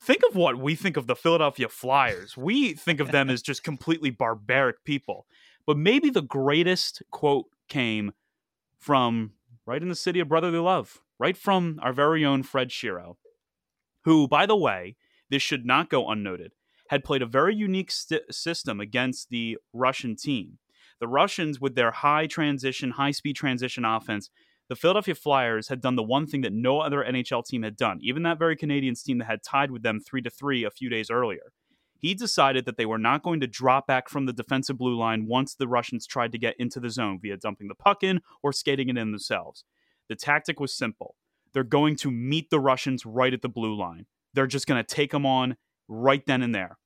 [0.00, 2.36] think of what we think of the Philadelphia Flyers.
[2.36, 5.26] We think of them as just completely barbaric people.
[5.66, 8.12] But maybe the greatest quote came
[8.78, 9.32] from
[9.66, 13.16] right in the city of brotherly love, right from our very own Fred Shero,
[14.04, 14.96] who, by the way,
[15.30, 16.52] this should not go unnoted,
[16.88, 20.58] had played a very unique st- system against the Russian team.
[21.00, 24.30] The Russians, with their high transition, high speed transition offense,
[24.72, 27.98] the Philadelphia Flyers had done the one thing that no other NHL team had done,
[28.00, 30.88] even that very Canadiens team that had tied with them 3 to 3 a few
[30.88, 31.52] days earlier.
[31.98, 35.26] He decided that they were not going to drop back from the defensive blue line
[35.26, 38.50] once the Russians tried to get into the zone via dumping the puck in or
[38.50, 39.64] skating it in themselves.
[40.08, 41.16] The tactic was simple.
[41.52, 44.06] They're going to meet the Russians right at the blue line.
[44.32, 46.78] They're just going to take them on right then and there.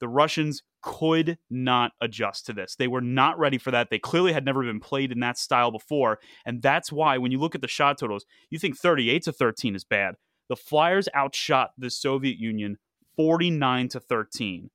[0.00, 2.76] The Russians could not adjust to this.
[2.76, 3.90] They were not ready for that.
[3.90, 6.18] They clearly had never been played in that style before.
[6.44, 9.74] And that's why when you look at the shot totals, you think 38 to 13
[9.74, 10.14] is bad.
[10.48, 12.78] The Flyers outshot the Soviet Union
[13.16, 14.70] 49 to 13.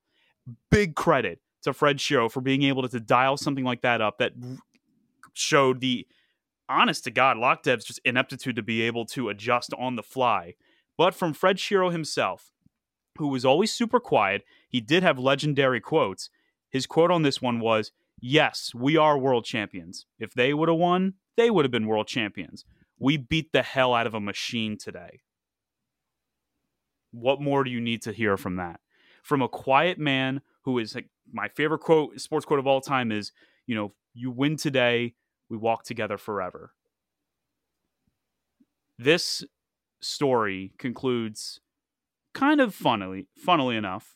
[0.69, 4.17] Big credit to Fred Shero for being able to, to dial something like that up
[4.19, 4.33] that
[5.33, 6.05] showed the
[6.69, 10.55] honest to God, Loktev's just ineptitude to be able to adjust on the fly.
[10.97, 12.51] But from Fred Shero himself,
[13.17, 14.43] who was always super quiet.
[14.73, 16.31] He did have legendary quotes.
[16.71, 20.07] His quote on this one was, Yes, we are world champions.
[20.17, 22.65] If they would have won, they would have been world champions.
[22.97, 25.21] We beat the hell out of a machine today.
[27.11, 28.79] What more do you need to hear from that?
[29.21, 33.11] From a quiet man who is like my favorite quote, sports quote of all time
[33.11, 33.31] is,
[33.67, 35.13] you know, you win today,
[35.49, 36.73] we walk together forever.
[38.97, 39.43] This
[40.01, 41.59] story concludes
[42.33, 44.15] kind of funnily, funnily enough,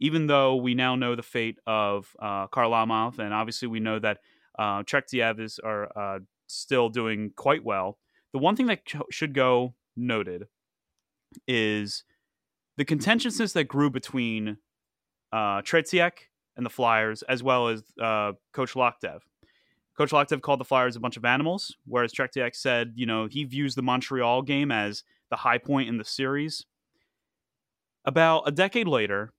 [0.00, 4.18] even though we now know the fate of uh, Kharlamov, and obviously we know that
[4.58, 7.98] uh, Tretiak is are uh, still doing quite well.
[8.32, 10.46] The one thing that ch- should go noted
[11.46, 12.04] is
[12.76, 14.58] the contentiousness that grew between
[15.32, 16.12] uh, Tretiak
[16.56, 19.20] and the Flyers, as well as uh, Coach Loktev.
[19.96, 23.44] Coach Loktev called the Flyers a bunch of animals, whereas Tretiak said, you know, he
[23.44, 26.66] views the Montreal game as the high point in the series.
[28.04, 29.32] About a decade later,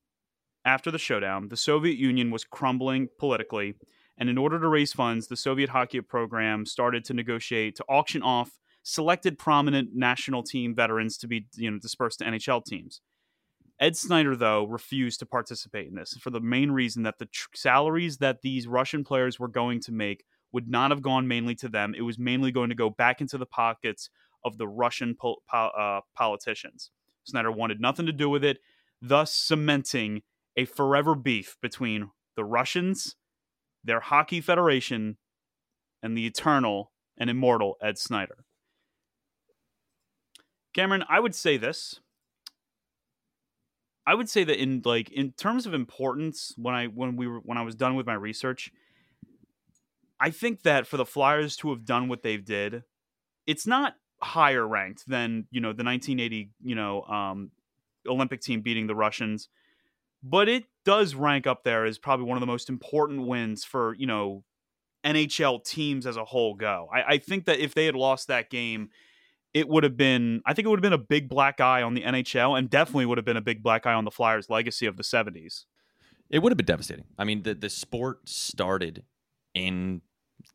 [0.64, 3.74] after the showdown, the Soviet Union was crumbling politically,
[4.18, 8.22] and in order to raise funds, the Soviet hockey program started to negotiate to auction
[8.22, 13.00] off selected prominent national team veterans to be you know dispersed to NHL teams.
[13.78, 17.48] Ed Snider, though, refused to participate in this for the main reason that the tr-
[17.54, 21.68] salaries that these Russian players were going to make would not have gone mainly to
[21.68, 21.94] them.
[21.96, 24.10] It was mainly going to go back into the pockets
[24.44, 26.90] of the Russian po- po- uh, politicians.
[27.24, 28.58] Snider wanted nothing to do with it,
[29.00, 30.22] thus cementing
[30.56, 33.16] a forever beef between the Russians,
[33.84, 35.16] their hockey federation,
[36.02, 38.44] and the eternal and immortal Ed Snider.
[40.72, 42.00] Cameron, I would say this.
[44.06, 47.40] I would say that in like in terms of importance, when I when we were
[47.40, 48.72] when I was done with my research,
[50.18, 52.82] I think that for the Flyers to have done what they've did,
[53.46, 57.50] it's not higher ranked than you know the 1980 you know um,
[58.06, 59.48] Olympic team beating the Russians,
[60.22, 63.94] but it does rank up there as probably one of the most important wins for
[63.94, 64.44] you know
[65.04, 66.88] NHL teams as a whole go.
[66.92, 68.90] I, I think that if they had lost that game,
[69.54, 71.94] it would have been I think it would have been a big black eye on
[71.94, 74.86] the NHL and definitely would have been a big black eye on the Flyers legacy
[74.86, 75.64] of the 70s.
[76.28, 77.06] It would have been devastating.
[77.18, 79.04] I mean, the the sport started
[79.54, 80.02] in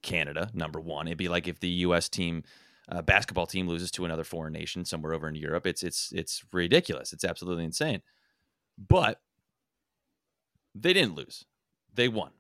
[0.02, 1.08] Canada, number one.
[1.08, 2.44] It'd be like if the US team
[2.90, 5.66] uh, basketball team loses to another foreign nation somewhere over in Europe.
[5.66, 7.14] It's it's it's ridiculous.
[7.14, 8.02] It's absolutely insane.
[8.78, 9.22] But
[10.76, 11.46] they didn't lose.
[11.94, 12.32] They won.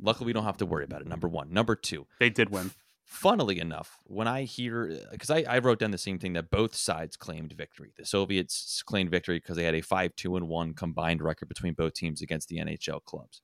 [0.00, 1.08] Luckily, we don't have to worry about it.
[1.08, 1.52] Number one.
[1.52, 2.06] Number two.
[2.20, 2.70] They did win.
[3.04, 6.74] Funnily enough, when I hear, because I, I wrote down the same thing that both
[6.74, 7.92] sides claimed victory.
[7.96, 11.74] The Soviets claimed victory because they had a 5 2 and 1 combined record between
[11.74, 13.42] both teams against the NHL clubs.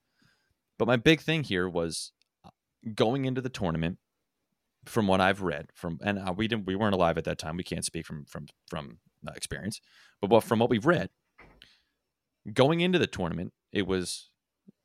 [0.78, 2.10] But my big thing here was
[2.44, 2.50] uh,
[2.94, 3.98] going into the tournament,
[4.84, 7.56] from what I've read from, and uh, we didn't, we weren't alive at that time.
[7.56, 9.80] We can't speak from from from uh, experience,
[10.20, 11.10] but what, from what we've read,
[12.52, 14.30] going into the tournament, it was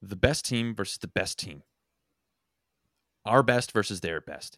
[0.01, 1.63] the best team versus the best team,
[3.25, 4.57] our best versus their best,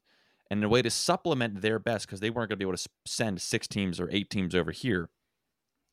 [0.49, 2.89] and a way to supplement their best because they weren't going to be able to
[3.05, 5.09] send six teams or eight teams over here.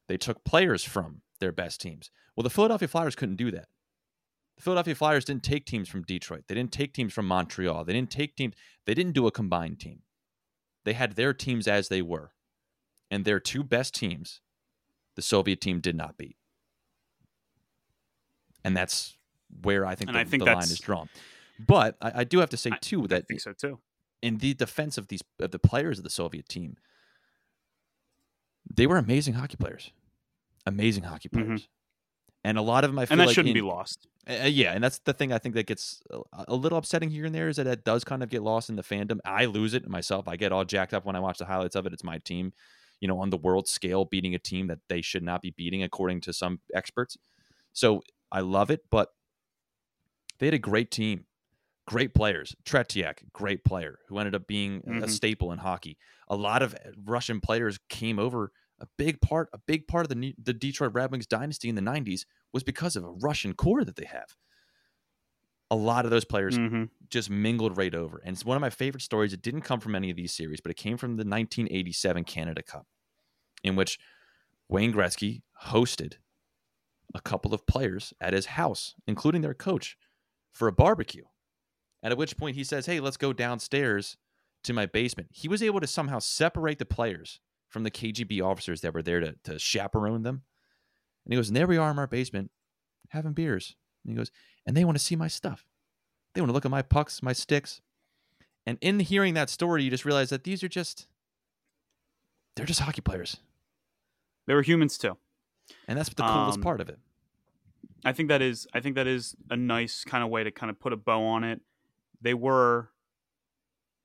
[0.08, 2.10] They took players from their best teams.
[2.36, 3.68] Well, the Philadelphia Flyers couldn't do that.
[4.56, 6.44] The Philadelphia Flyers didn't take teams from Detroit.
[6.48, 7.84] They didn't take teams from Montreal.
[7.84, 8.54] They didn't take teams.
[8.86, 10.02] They didn't do a combined team.
[10.84, 12.32] They had their teams as they were.
[13.10, 14.40] And their two best teams,
[15.14, 16.36] the Soviet team did not beat.
[18.66, 19.16] And that's
[19.62, 21.08] where I think, the, I think the line is drawn.
[21.64, 23.78] But I, I, do have to say too I, that I think so too.
[24.22, 26.76] In the defense of these of the players of the Soviet team,
[28.68, 29.92] they were amazing hockey players,
[30.66, 31.44] amazing hockey mm-hmm.
[31.44, 32.48] players, mm-hmm.
[32.48, 34.08] and a lot of them I feel and that like shouldn't in, be lost.
[34.28, 37.24] Uh, yeah, and that's the thing I think that gets a, a, little upsetting here
[37.24, 39.20] and there is that it does kind of get lost in the fandom.
[39.24, 40.26] I lose it myself.
[40.26, 41.92] I get all jacked up when I watch the highlights of it.
[41.92, 42.52] It's my team,
[43.00, 45.84] you know, on the world scale, beating a team that they should not be beating
[45.84, 47.16] according to some experts.
[47.72, 49.10] So I love it, but
[50.38, 51.24] they had a great team,
[51.86, 52.54] great players.
[52.64, 55.04] Tretiak, great player who ended up being mm-hmm.
[55.04, 55.96] a staple in hockey.
[56.28, 56.74] A lot of
[57.04, 61.10] Russian players came over a big part, a big part of the the Detroit Red
[61.10, 64.36] Wings dynasty in the '90s was because of a Russian core that they have.
[65.70, 66.84] A lot of those players mm-hmm.
[67.08, 69.32] just mingled right over, and it's one of my favorite stories.
[69.32, 72.62] It didn't come from any of these series, but it came from the 1987 Canada
[72.62, 72.86] Cup,
[73.64, 73.98] in which
[74.68, 76.14] Wayne Gretzky hosted
[77.14, 79.96] a couple of players at his house, including their coach,
[80.52, 81.24] for a barbecue.
[82.02, 84.16] And at which point he says, "Hey, let's go downstairs
[84.64, 88.80] to my basement." He was able to somehow separate the players from the KGB officers
[88.80, 90.42] that were there to, to chaperone them.
[91.24, 92.50] And he goes, and there we are in our basement
[93.10, 93.76] having beers.
[94.04, 94.30] And he goes,
[94.64, 95.66] and they want to see my stuff.
[96.34, 97.80] They want to look at my pucks, my sticks.
[98.64, 101.06] And in hearing that story, you just realize that these are just,
[102.54, 103.38] they're just hockey players.
[104.46, 105.16] They were humans too.
[105.88, 106.98] And that's the coolest um, part of it.
[108.04, 110.70] I think that is, I think that is a nice kind of way to kind
[110.70, 111.60] of put a bow on it.
[112.20, 112.90] They were,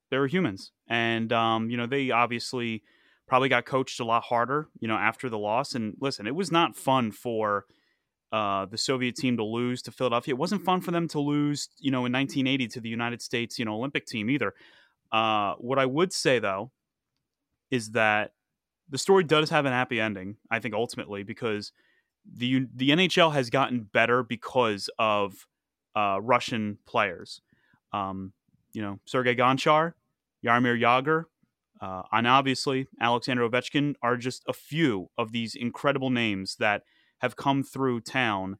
[0.10, 0.72] they were humans.
[0.88, 2.84] And, um, you know, they obviously,
[3.32, 5.74] probably got coached a lot harder, you know, after the loss.
[5.74, 7.66] And listen, it was not fun for
[8.34, 10.34] uh, the Soviet team to lose to Philadelphia.
[10.34, 13.58] It wasn't fun for them to lose, you know, in 1980 to the United States,
[13.58, 14.54] you know, Olympic team either.
[15.14, 16.72] Uh, what I would say though
[17.70, 18.34] is that
[18.92, 20.38] the story does have an happy ending.
[20.52, 21.72] I think ultimately because
[22.26, 25.48] the the NHL has gotten better because of
[25.96, 27.42] uh, Russian players.
[27.94, 28.34] Um,
[28.74, 29.94] you know, Sergei Gonchar,
[30.46, 31.26] Jaromir Jagr,
[31.82, 36.84] uh, and obviously, Alexander Ovechkin are just a few of these incredible names that
[37.20, 38.60] have come through town,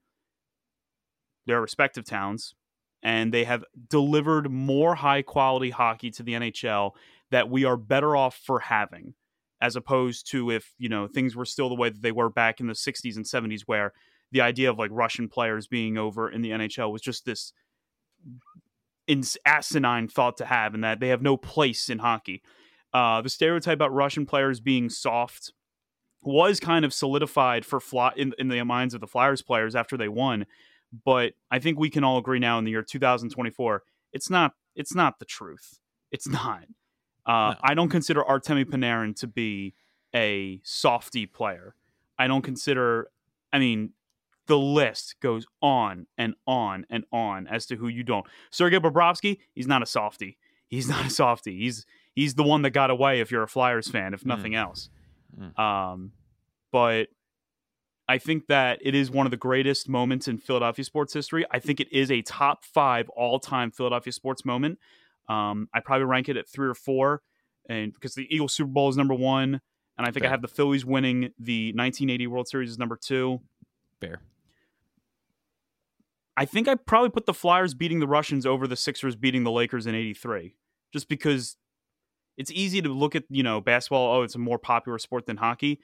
[1.46, 2.56] their respective towns,
[3.04, 6.92] and they have delivered more high quality hockey to the NHL
[7.30, 9.14] that we are better off for having,
[9.62, 12.60] as opposed to if you know things were still the way that they were back
[12.60, 13.94] in the 60s and 70s, where
[14.32, 17.54] the idea of like Russian players being over in the NHL was just this
[19.46, 22.42] asinine thought to have, and that they have no place in hockey.
[22.94, 25.54] Uh, the stereotype about Russian players being soft
[26.24, 29.98] was kind of solidified for fly in, in the minds of the Flyers players after
[29.98, 30.46] they won.
[31.06, 33.84] But I think we can all agree now in the year 2024,
[34.14, 35.80] it's not it's not the truth.
[36.12, 36.64] It's not.
[37.26, 37.56] Uh, no.
[37.64, 39.74] I don't consider Artemi Panarin to be
[40.16, 41.76] a softy player.
[42.18, 43.10] I don't consider.
[43.54, 43.92] I mean,
[44.48, 48.26] the list goes on and on and on as to who you don't.
[48.50, 50.38] Sergei Bobrovsky, he's not a softy.
[50.68, 51.58] He's not a softy.
[51.58, 54.60] He's he's the one that got away if you're a Flyers fan, if nothing mm.
[54.60, 54.90] else.
[55.40, 55.58] Mm.
[55.60, 56.12] Um,
[56.72, 57.08] but
[58.08, 61.46] I think that it is one of the greatest moments in Philadelphia sports history.
[61.50, 64.80] I think it is a top five all time Philadelphia sports moment.
[65.30, 67.22] Um, I probably rank it at three or four,
[67.70, 69.62] and because the Eagles Super Bowl is number one,
[69.98, 70.30] and I think Fair.
[70.30, 73.42] I have the Phillies winning the 1980 World Series as number two.
[74.00, 74.22] Fair.
[76.36, 79.52] I think I probably put the Flyers beating the Russians over the Sixers beating the
[79.52, 80.56] Lakers in '83,
[80.92, 81.58] just because
[82.38, 85.38] it's easy to look at, you know, basketball, oh, it's a more popular sport than
[85.38, 85.80] hockey.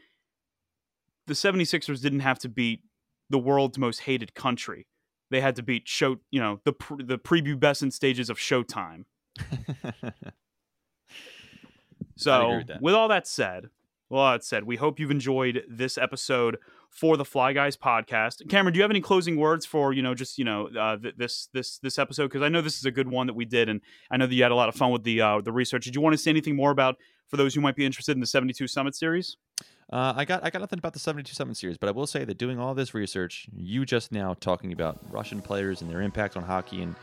[1.27, 2.81] The 76ers didn't have to beat
[3.29, 4.87] the world's most hated country.
[5.29, 9.03] They had to beat show, you know, the pre- the prepubescent stages of Showtime.
[12.15, 13.69] so, with, with all that said,
[14.09, 16.57] well, that said, we hope you've enjoyed this episode
[16.89, 18.47] for the Fly Guys podcast.
[18.49, 21.49] Cameron, do you have any closing words for you know just you know uh, this
[21.53, 22.23] this this episode?
[22.23, 24.33] Because I know this is a good one that we did, and I know that
[24.33, 25.85] you had a lot of fun with the uh, the research.
[25.85, 26.95] Did you want to say anything more about
[27.27, 29.37] for those who might be interested in the seventy two Summit series?
[29.91, 32.25] Uh, I got I got nothing about the 72 Summit series, but I will say
[32.25, 36.35] that doing all this research, you just now talking about Russian players and their impact
[36.35, 36.93] on hockey and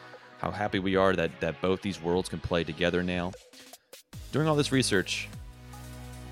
[0.45, 3.33] how happy we are that that both these worlds can play together now.
[4.31, 5.29] During all this research,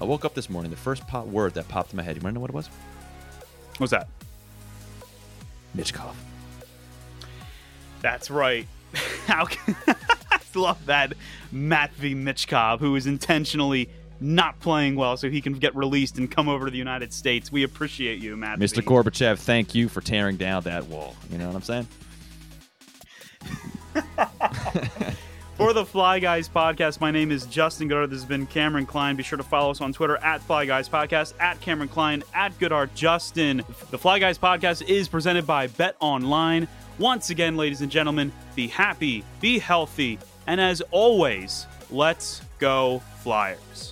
[0.00, 0.70] I woke up this morning.
[0.70, 2.16] The first pop word that popped in my head.
[2.16, 2.68] You want to know what it was?
[3.78, 4.08] What's that?
[5.74, 6.14] Michkov.
[8.02, 8.66] That's right.
[9.26, 9.96] How can I
[10.54, 11.14] love that
[11.50, 13.88] Matvey Michkov, who is intentionally
[14.20, 17.50] not playing well so he can get released and come over to the United States.
[17.50, 18.58] We appreciate you, Matt.
[18.58, 18.82] Mr.
[18.82, 21.16] Gorbachev, thank you for tearing down that wall.
[21.30, 21.88] You know what I'm saying?
[25.56, 28.10] For the Fly Guys podcast, my name is Justin Goodart.
[28.10, 29.16] This has been Cameron Klein.
[29.16, 32.58] Be sure to follow us on Twitter at Fly Guys Podcast, at Cameron Klein, at
[32.58, 33.62] Goodart Justin.
[33.90, 36.66] The Fly Guys podcast is presented by Bet Online.
[36.98, 43.91] Once again, ladies and gentlemen, be happy, be healthy, and as always, let's go Flyers.